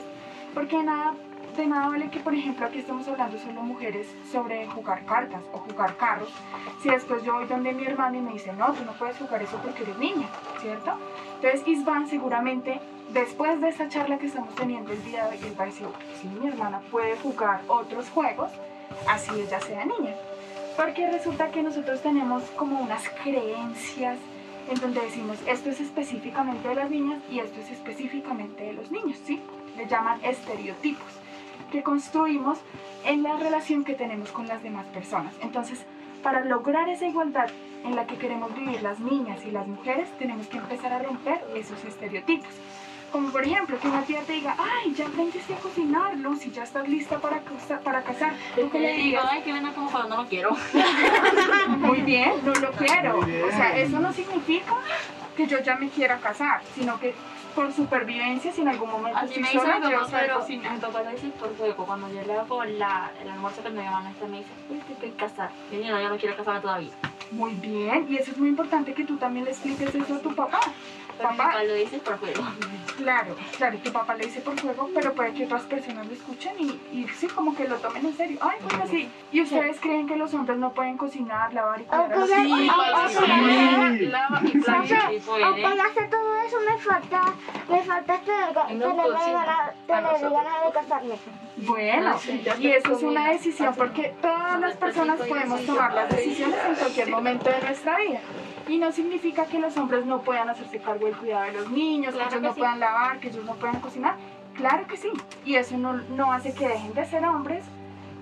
porque 0.53 0.83
nada, 0.83 1.13
de 1.55 1.67
nada 1.67 1.89
vale 1.89 2.09
que, 2.09 2.19
por 2.19 2.33
ejemplo, 2.33 2.65
aquí 2.65 2.79
estemos 2.79 3.07
hablando 3.07 3.37
solo 3.37 3.61
mujeres 3.61 4.07
sobre 4.31 4.67
jugar 4.67 5.05
cartas 5.05 5.41
o 5.51 5.57
jugar 5.57 5.97
carros, 5.97 6.29
si 6.81 6.89
después 6.89 7.23
yo 7.23 7.33
voy 7.33 7.45
donde 7.45 7.73
mi 7.73 7.85
hermano 7.85 8.17
y 8.17 8.21
me 8.21 8.33
dice, 8.33 8.53
no, 8.53 8.73
tú 8.73 8.85
no 8.85 8.93
puedes 8.93 9.17
jugar 9.17 9.41
eso 9.41 9.57
porque 9.61 9.83
eres 9.83 9.97
niña, 9.97 10.27
¿cierto? 10.61 10.93
Entonces 11.35 11.67
Isvan 11.67 12.07
seguramente, 12.07 12.79
después 13.11 13.59
de 13.59 13.69
esta 13.69 13.89
charla 13.89 14.17
que 14.17 14.27
estamos 14.27 14.55
teniendo 14.55 14.91
el 14.91 15.03
día 15.03 15.25
de 15.25 15.37
hoy, 15.37 15.43
él 15.43 15.55
va 15.59 15.63
a 15.63 15.67
decir, 15.67 15.87
sí, 16.21 16.27
mi 16.27 16.47
hermana 16.47 16.79
puede 16.91 17.17
jugar 17.17 17.61
otros 17.67 18.09
juegos, 18.09 18.51
así 19.09 19.31
ella 19.39 19.59
sea 19.59 19.85
niña. 19.85 20.15
Porque 20.77 21.09
resulta 21.11 21.51
que 21.51 21.63
nosotros 21.63 22.01
tenemos 22.01 22.43
como 22.55 22.79
unas 22.79 23.07
creencias 23.23 24.17
en 24.69 24.79
donde 24.79 25.01
decimos 25.01 25.37
esto 25.47 25.69
es 25.69 25.81
específicamente 25.81 26.69
de 26.69 26.75
las 26.75 26.89
niñas 26.89 27.19
y 27.29 27.39
esto 27.39 27.59
es 27.59 27.71
específicamente 27.71 28.63
de 28.63 28.73
los 28.73 28.89
niños, 28.89 29.17
¿sí? 29.25 29.41
Le 29.75 29.87
llaman 29.87 30.23
estereotipos 30.23 31.20
que 31.71 31.81
construimos 31.81 32.59
en 33.05 33.23
la 33.23 33.35
relación 33.37 33.83
que 33.83 33.95
tenemos 33.95 34.31
con 34.31 34.47
las 34.47 34.61
demás 34.61 34.85
personas. 34.87 35.33
Entonces, 35.41 35.83
para 36.21 36.45
lograr 36.45 36.87
esa 36.89 37.07
igualdad 37.07 37.49
en 37.83 37.95
la 37.95 38.05
que 38.05 38.17
queremos 38.17 38.53
vivir 38.53 38.83
las 38.83 38.99
niñas 38.99 39.43
y 39.45 39.51
las 39.51 39.67
mujeres, 39.67 40.07
tenemos 40.19 40.45
que 40.47 40.57
empezar 40.57 40.93
a 40.93 40.99
romper 40.99 41.43
esos 41.55 41.83
estereotipos. 41.83 42.53
Como 43.11 43.29
por 43.29 43.43
ejemplo, 43.43 43.77
que 43.77 43.87
una 43.87 44.03
tía 44.03 44.21
te 44.21 44.33
diga, 44.33 44.55
ay, 44.57 44.93
ya 44.93 45.05
aprendiste 45.05 45.53
a 45.53 45.57
cocinar, 45.57 46.15
Lucy, 46.17 46.51
ya 46.51 46.63
estás 46.63 46.87
lista 46.87 47.19
para, 47.19 47.41
para 47.83 48.03
casar. 48.03 48.33
¿Tú 48.55 48.69
qué 48.69 48.79
le 48.79 48.93
digo? 48.93 49.19
Ay, 49.29 49.41
que 49.41 49.51
venga 49.51 49.73
como 49.73 49.91
cuando 49.91 50.15
no 50.15 50.23
lo 50.23 50.29
quiero. 50.29 50.55
Muy 51.67 52.01
bien, 52.01 52.31
no 52.45 52.53
lo 52.53 52.71
quiero. 52.71 53.19
O 53.19 53.51
sea, 53.51 53.77
eso 53.77 53.99
no 53.99 54.13
significa 54.13 54.75
que 55.35 55.45
yo 55.45 55.59
ya 55.59 55.75
me 55.75 55.89
quiera 55.89 56.19
casar, 56.19 56.61
sino 56.73 56.99
que 56.99 57.13
por 57.55 57.71
supervivencia, 57.73 58.51
si 58.51 58.61
en 58.61 58.67
algún 58.69 58.89
momento 58.89 59.17
Así 59.19 59.27
estoy 59.27 59.43
me 59.43 59.49
hizo 59.51 59.59
sola, 59.61 59.79
mi 59.79 59.93
papá, 59.95 60.07
pero 60.21 60.39
cocinar. 60.39 60.71
mi 60.73 60.79
papá 60.79 61.03
lo 61.03 61.11
dice 61.11 61.27
por 61.39 61.55
fuego. 61.55 61.85
Cuando 61.85 62.09
yo 62.11 62.21
le 62.23 62.33
hago 62.33 62.63
la, 62.65 63.11
el 63.21 63.29
almuerzo 63.29 63.63
que 63.63 63.69
me 63.69 63.83
llaman, 63.83 64.07
este 64.07 64.27
me 64.27 64.37
dice, 64.39 64.49
uy, 64.69 64.77
te 64.79 64.93
quiero 64.95 65.15
casar. 65.17 65.49
Y 65.71 65.83
yo, 65.83 65.91
no, 65.91 66.01
yo 66.01 66.09
no 66.09 66.17
quiero 66.17 66.35
casarme 66.37 66.61
todavía. 66.61 66.91
Muy 67.31 67.53
bien, 67.55 68.07
y 68.09 68.17
eso 68.17 68.31
es 68.31 68.37
muy 68.37 68.49
importante 68.49 68.93
que 68.93 69.05
tú 69.05 69.17
también 69.17 69.45
le 69.45 69.51
expliques 69.51 69.93
eso 69.95 70.15
a 70.15 70.19
tu 70.19 70.35
papá. 70.35 70.59
Pero 71.17 71.31
mi 71.31 71.37
papá 71.37 71.63
lo 71.63 71.73
dice 71.75 71.97
por 71.99 72.17
fuego. 72.17 72.43
Claro, 72.97 73.35
claro, 73.57 73.77
tu 73.79 73.91
papá 73.91 74.15
le 74.15 74.25
dice 74.25 74.41
por 74.41 74.59
fuego, 74.59 74.89
pero 74.93 75.13
puede 75.13 75.33
que 75.33 75.45
otras 75.45 75.63
personas 75.63 76.07
lo 76.07 76.13
escuchen 76.13 76.53
y, 76.59 76.79
y 76.91 77.07
sí, 77.15 77.27
como 77.27 77.55
que 77.55 77.67
lo 77.67 77.75
tomen 77.77 78.05
en 78.05 78.15
serio. 78.17 78.39
Ay, 78.41 78.57
bueno, 78.63 78.85
sí. 78.89 79.09
¿Y 79.31 79.41
ustedes 79.41 79.79
creen 79.79 80.07
que 80.07 80.15
los 80.15 80.33
hombres 80.33 80.57
no 80.57 80.71
pueden 80.73 80.97
cocinar, 80.97 81.53
lavar 81.53 81.81
y 81.81 81.83
cuidar 81.83 82.11
Aunque 82.13 82.37
hijos? 82.47 82.77
aunque- 82.77 84.05
lava 84.07 84.41
y 84.43 85.41
aunque- 85.43 85.61
me 86.71 86.77
falta, 86.77 87.21
me 87.69 87.81
falta 87.83 88.19
tener, 88.19 88.53
cocina. 88.53 89.45
ganas, 89.45 89.73
tener 89.87 90.31
ganas 90.31 90.65
de 90.65 90.71
casarme. 90.73 91.15
Bueno, 91.57 92.11
Ah, 92.15 92.55
y 92.59 92.67
eso 92.71 92.93
es 92.93 93.03
una 93.03 93.29
decisión 93.31 93.73
porque 93.75 94.13
todas 94.21 94.59
las 94.59 94.75
personas 94.77 95.19
podemos 95.19 95.65
tomar 95.65 95.93
las 95.93 96.09
decisiones 96.09 96.57
en 96.67 96.75
cualquier 96.75 97.09
momento 97.09 97.49
de 97.49 97.61
nuestra 97.61 97.97
vida. 97.97 98.19
Y 98.67 98.77
no 98.77 98.91
significa 98.91 99.45
que 99.45 99.59
los 99.59 99.75
hombres 99.77 100.05
no 100.05 100.21
puedan 100.21 100.49
hacerse 100.49 100.79
cargo 100.79 101.05
del 101.07 101.17
cuidado 101.17 101.45
de 101.45 101.51
los 101.53 101.69
niños, 101.71 102.13
Claro 102.15 102.29
que 102.29 102.35
ellos 102.37 102.41
que 102.41 102.47
no 102.47 102.53
sí. 102.53 102.59
puedan 102.59 102.79
lavar, 102.79 103.19
que 103.19 103.27
ellos 103.29 103.43
no 103.45 103.53
puedan 103.55 103.79
cocinar. 103.81 104.15
Claro 104.55 104.87
que 104.87 104.97
sí. 104.97 105.11
Y 105.45 105.55
eso 105.55 105.77
no, 105.77 105.93
no 105.93 106.31
hace 106.31 106.53
que 106.53 106.67
dejen 106.67 106.93
de 106.93 107.05
ser 107.05 107.25
hombres 107.25 107.63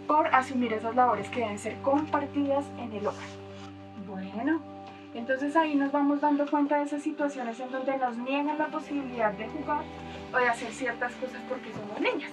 por 0.07 0.33
asumir 0.33 0.73
esas 0.73 0.95
labores 0.95 1.29
que 1.29 1.41
deben 1.41 1.59
ser 1.59 1.75
compartidas 1.81 2.65
en 2.79 2.93
el 2.93 3.05
hogar. 3.05 3.23
Bueno, 4.07 4.59
entonces 5.13 5.55
ahí 5.55 5.75
nos 5.75 5.91
vamos 5.91 6.21
dando 6.21 6.45
cuenta 6.49 6.77
de 6.77 6.83
esas 6.83 7.01
situaciones 7.01 7.59
en 7.59 7.71
donde 7.71 7.97
nos 7.97 8.17
niegan 8.17 8.57
la 8.57 8.67
posibilidad 8.67 9.31
de 9.33 9.47
jugar 9.47 9.83
o 10.33 10.37
de 10.37 10.47
hacer 10.47 10.71
ciertas 10.71 11.13
cosas 11.15 11.41
porque 11.49 11.71
somos 11.73 11.99
niñas. 11.99 12.31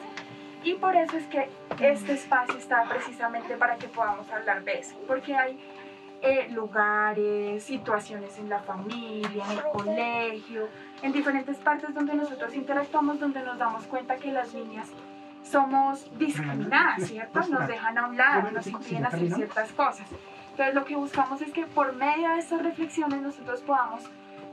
Y 0.63 0.75
por 0.75 0.97
eso 0.97 1.17
es 1.17 1.27
que 1.27 1.49
este 1.81 2.13
espacio 2.13 2.57
está 2.59 2.85
precisamente 2.89 3.57
para 3.57 3.77
que 3.77 3.89
podamos 3.89 4.29
hablar 4.31 4.65
de 4.65 4.81
eso, 4.81 4.97
porque 5.07 5.35
hay 5.35 5.59
eh, 6.23 6.49
lugares, 6.51 7.63
situaciones 7.63 8.37
en 8.39 8.49
la 8.49 8.59
familia, 8.59 9.45
en 9.45 9.59
el 9.59 9.63
colegio, 9.73 10.69
en 11.03 11.13
diferentes 11.13 11.57
partes 11.59 11.95
donde 11.95 12.15
nosotros 12.15 12.55
interactuamos, 12.55 13.21
donde 13.21 13.43
nos 13.43 13.59
damos 13.59 13.85
cuenta 13.85 14.17
que 14.17 14.33
las 14.33 14.53
niñas 14.55 14.89
somos 15.45 16.11
discriminadas, 16.19 17.07
¿cierto? 17.07 17.41
Nos 17.49 17.69
dejan 17.69 17.97
hablar, 17.99 18.53
nos 18.53 18.67
impiden 18.67 19.07
hacer 19.07 19.33
ciertas 19.33 19.71
cosas. 19.73 20.09
Entonces 20.57 20.75
lo 20.75 20.87
que 20.87 20.97
buscamos 20.97 21.43
es 21.43 21.53
que 21.53 21.67
por 21.67 21.95
medio 21.97 22.31
de 22.31 22.39
estas 22.39 22.63
reflexiones 22.63 23.21
nosotros 23.21 23.61
podamos 23.61 24.05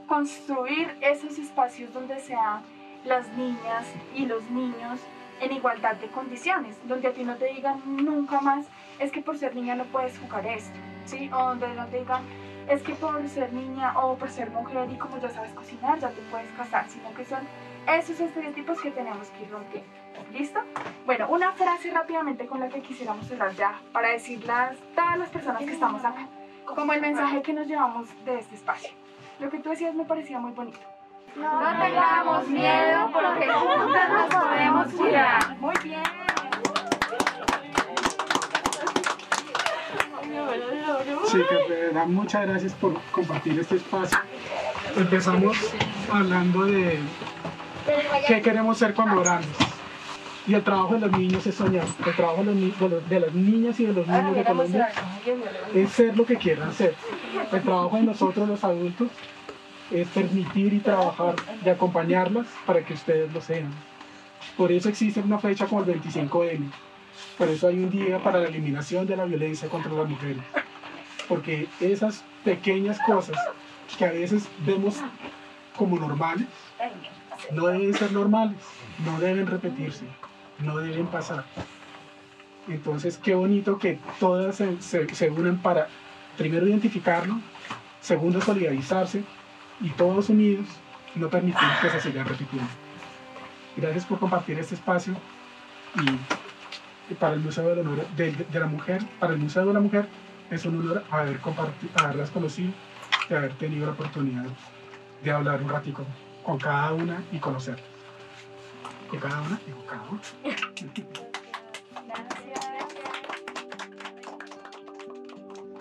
construir 0.06 0.94
esos 1.00 1.38
espacios 1.38 1.94
donde 1.94 2.20
sean 2.20 2.60
las 3.06 3.26
niñas 3.38 3.86
y 4.14 4.26
los 4.26 4.42
niños 4.50 5.00
en 5.40 5.52
igualdad 5.52 5.96
de 5.96 6.08
condiciones, 6.08 6.76
donde 6.86 7.08
a 7.08 7.14
ti 7.14 7.24
no 7.24 7.36
te 7.36 7.46
digan 7.46 7.80
nunca 7.86 8.38
más, 8.42 8.66
es 8.98 9.10
que 9.12 9.22
por 9.22 9.38
ser 9.38 9.54
niña 9.54 9.76
no 9.76 9.84
puedes 9.84 10.18
jugar 10.18 10.46
esto, 10.46 10.78
¿sí? 11.06 11.30
O 11.32 11.38
donde 11.38 11.74
no 11.74 11.86
te 11.86 12.00
digan, 12.00 12.22
es 12.68 12.82
que 12.82 12.92
por 12.92 13.26
ser 13.26 13.50
niña 13.54 13.98
o 13.98 14.18
por 14.18 14.28
ser 14.28 14.50
mujer 14.50 14.90
y 14.90 14.98
como 14.98 15.16
ya 15.16 15.30
sabes 15.30 15.52
cocinar, 15.52 16.00
ya 16.00 16.10
te 16.10 16.20
puedes 16.30 16.52
casar, 16.52 16.86
sino 16.90 17.14
que 17.14 17.24
son 17.24 17.40
esos 17.88 18.20
estereotipos 18.20 18.78
que 18.82 18.90
tenemos 18.90 19.28
que 19.28 19.44
ir 19.44 19.50
rompiendo. 19.50 20.03
¿Listo? 20.32 20.60
Bueno, 21.06 21.28
una 21.28 21.52
frase 21.52 21.90
rápidamente 21.90 22.46
con 22.46 22.60
la 22.60 22.68
que 22.68 22.80
quisiéramos 22.80 23.26
cerrar 23.26 23.54
ya, 23.54 23.80
para 23.92 24.08
decirlas 24.08 24.76
todas 24.94 25.18
las 25.18 25.28
personas 25.30 25.62
que 25.62 25.72
estamos 25.72 26.04
acá, 26.04 26.26
como 26.64 26.92
el 26.92 27.00
mensaje 27.00 27.42
que 27.42 27.52
nos 27.52 27.66
llevamos 27.66 28.08
de 28.24 28.38
este 28.38 28.54
espacio. 28.56 28.90
Lo 29.38 29.50
que 29.50 29.58
tú 29.58 29.70
decías 29.70 29.94
me 29.94 30.04
parecía 30.04 30.38
muy 30.38 30.52
bonito. 30.52 30.80
No 31.36 31.60
tengamos 31.80 32.48
miedo 32.48 33.10
porque 33.12 33.48
juntas 33.48 34.10
nos 34.10 34.42
podemos 34.42 34.92
cuidar. 34.92 35.56
Muy 35.58 35.74
bien. 35.82 36.02
Chicas, 41.26 41.68
de 41.68 41.74
verdad, 41.86 42.06
muchas 42.06 42.46
gracias 42.46 42.72
por 42.74 43.00
compartir 43.10 43.58
este 43.58 43.76
espacio. 43.76 44.18
Empezamos 44.96 45.56
hablando 46.12 46.64
de 46.66 47.00
qué 48.26 48.40
queremos 48.40 48.78
ser 48.78 48.94
cuando 48.94 49.20
grandes. 49.20 49.63
Y 50.46 50.54
el 50.54 50.62
trabajo 50.62 50.94
de 50.94 51.00
los 51.00 51.12
niños 51.12 51.46
es 51.46 51.54
soñar. 51.54 51.86
El 52.06 52.14
trabajo 52.14 52.44
de, 52.44 52.54
los 52.54 53.10
las 53.10 53.34
niñas 53.34 53.80
y 53.80 53.86
de 53.86 53.92
los 53.94 54.06
niños 54.06 54.36
de 54.36 54.44
Colombia 54.44 54.88
es 55.74 55.90
ser 55.90 56.16
lo 56.16 56.26
que 56.26 56.36
quieran 56.36 56.72
ser. 56.72 56.94
El 57.50 57.62
trabajo 57.62 57.96
de 57.96 58.02
nosotros 58.02 58.48
los 58.48 58.62
adultos 58.62 59.08
es 59.90 60.06
permitir 60.08 60.74
y 60.74 60.80
trabajar 60.80 61.36
y 61.64 61.68
acompañarlas 61.68 62.46
para 62.66 62.84
que 62.84 62.92
ustedes 62.92 63.32
lo 63.32 63.40
sean. 63.40 63.72
Por 64.56 64.70
eso 64.70 64.88
existe 64.88 65.20
una 65.20 65.38
fecha 65.38 65.66
como 65.66 65.82
el 65.82 66.00
25N. 66.00 66.70
Por 67.38 67.48
eso 67.48 67.68
hay 67.68 67.78
un 67.78 67.90
día 67.90 68.18
para 68.22 68.40
la 68.40 68.48
eliminación 68.48 69.06
de 69.06 69.16
la 69.16 69.24
violencia 69.24 69.68
contra 69.68 69.92
las 69.92 70.08
mujeres. 70.08 70.42
Porque 71.26 71.68
esas 71.80 72.22
pequeñas 72.44 72.98
cosas 73.06 73.36
que 73.96 74.04
a 74.04 74.12
veces 74.12 74.46
vemos 74.66 74.96
como 75.76 75.98
normales, 75.98 76.46
no 77.52 77.66
deben 77.66 77.94
ser 77.94 78.12
normales, 78.12 78.58
no 79.04 79.18
deben 79.18 79.46
repetirse, 79.46 80.04
no 80.64 80.78
deben 80.78 81.06
pasar. 81.06 81.44
Entonces, 82.68 83.18
qué 83.18 83.34
bonito 83.34 83.78
que 83.78 83.98
todas 84.18 84.56
se, 84.56 85.30
unan 85.30 85.58
para, 85.58 85.88
primero, 86.38 86.66
identificarlo, 86.66 87.38
segundo, 88.00 88.40
solidarizarse 88.40 89.22
y 89.80 89.90
todos 89.90 90.30
unidos 90.30 90.66
no 91.14 91.28
permitir 91.28 91.68
que 91.80 91.90
se 91.90 92.00
sigan 92.00 92.26
repitiendo. 92.26 92.68
Gracias 93.76 94.04
por 94.04 94.18
compartir 94.18 94.58
este 94.58 94.74
espacio 94.74 95.14
y, 97.10 97.14
para 97.14 97.34
el 97.34 97.40
Museo 97.40 97.74
de, 97.74 98.60
la 98.60 98.66
Mujer, 98.66 99.02
para 99.20 99.32
el 99.32 99.38
Museo 99.38 99.66
de 99.66 99.74
la 99.74 99.80
Mujer 99.80 100.08
es 100.50 100.64
un 100.64 100.80
honor 100.80 101.04
haber 101.10 101.40
haberlas 101.96 102.30
conocido 102.30 102.72
y 103.28 103.34
haber 103.34 103.52
tenido 103.54 103.86
la 103.86 103.92
oportunidad 103.92 104.46
de 105.22 105.30
hablar 105.30 105.62
un 105.62 105.70
ratico 105.70 106.04
con 106.42 106.58
cada 106.58 106.92
una 106.92 107.22
y 107.32 107.38
conocerlas. 107.38 107.93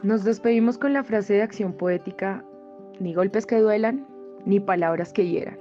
Nos 0.03 0.23
despedimos 0.23 0.77
con 0.77 0.93
la 0.93 1.03
frase 1.03 1.35
de 1.35 1.41
acción 1.41 1.73
poética, 1.73 2.43
ni 2.99 3.13
golpes 3.13 3.45
que 3.45 3.59
duelan, 3.59 4.05
ni 4.45 4.59
palabras 4.59 5.13
que 5.13 5.25
hieran. 5.25 5.57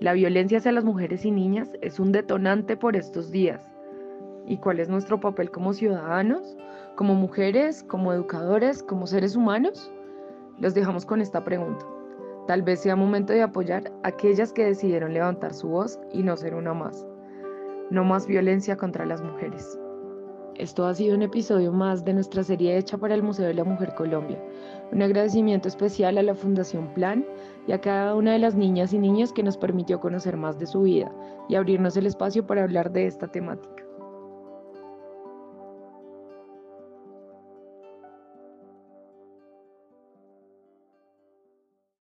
La 0.00 0.12
violencia 0.12 0.58
hacia 0.58 0.72
las 0.72 0.84
mujeres 0.84 1.24
y 1.24 1.30
niñas 1.30 1.70
es 1.80 1.98
un 1.98 2.12
detonante 2.12 2.76
por 2.76 2.96
estos 2.96 3.30
días. 3.30 3.62
¿Y 4.46 4.58
cuál 4.58 4.78
es 4.78 4.90
nuestro 4.90 5.18
papel 5.18 5.50
como 5.50 5.72
ciudadanos, 5.72 6.56
como 6.96 7.14
mujeres, 7.14 7.82
como 7.82 8.12
educadores, 8.12 8.82
como 8.82 9.06
seres 9.06 9.36
humanos? 9.36 9.90
Los 10.58 10.74
dejamos 10.74 11.06
con 11.06 11.22
esta 11.22 11.42
pregunta. 11.42 11.86
Tal 12.46 12.62
vez 12.62 12.80
sea 12.80 12.94
momento 12.94 13.32
de 13.32 13.42
apoyar 13.42 13.92
a 14.04 14.08
aquellas 14.08 14.52
que 14.52 14.64
decidieron 14.64 15.12
levantar 15.12 15.52
su 15.52 15.68
voz 15.68 15.98
y 16.12 16.22
no 16.22 16.36
ser 16.36 16.54
una 16.54 16.74
más. 16.74 17.06
No 17.90 18.04
más 18.04 18.26
violencia 18.26 18.76
contra 18.76 19.04
las 19.04 19.20
mujeres. 19.22 19.78
Esto 20.58 20.86
ha 20.86 20.94
sido 20.94 21.14
un 21.14 21.22
episodio 21.22 21.72
más 21.72 22.04
de 22.04 22.14
nuestra 22.14 22.42
serie 22.42 22.78
hecha 22.78 22.96
para 22.96 23.14
el 23.14 23.22
Museo 23.22 23.46
de 23.46 23.54
la 23.54 23.64
Mujer 23.64 23.94
Colombia. 23.94 24.42
Un 24.90 25.02
agradecimiento 25.02 25.68
especial 25.68 26.16
a 26.16 26.22
la 26.22 26.34
Fundación 26.34 26.94
Plan 26.94 27.26
y 27.66 27.72
a 27.72 27.80
cada 27.80 28.14
una 28.14 28.32
de 28.32 28.38
las 28.38 28.54
niñas 28.54 28.92
y 28.92 28.98
niños 28.98 29.32
que 29.32 29.42
nos 29.42 29.58
permitió 29.58 30.00
conocer 30.00 30.36
más 30.36 30.58
de 30.58 30.66
su 30.66 30.82
vida 30.82 31.12
y 31.48 31.56
abrirnos 31.56 31.96
el 31.96 32.06
espacio 32.06 32.46
para 32.46 32.62
hablar 32.62 32.90
de 32.92 33.06
esta 33.06 33.28
temática. 33.28 33.85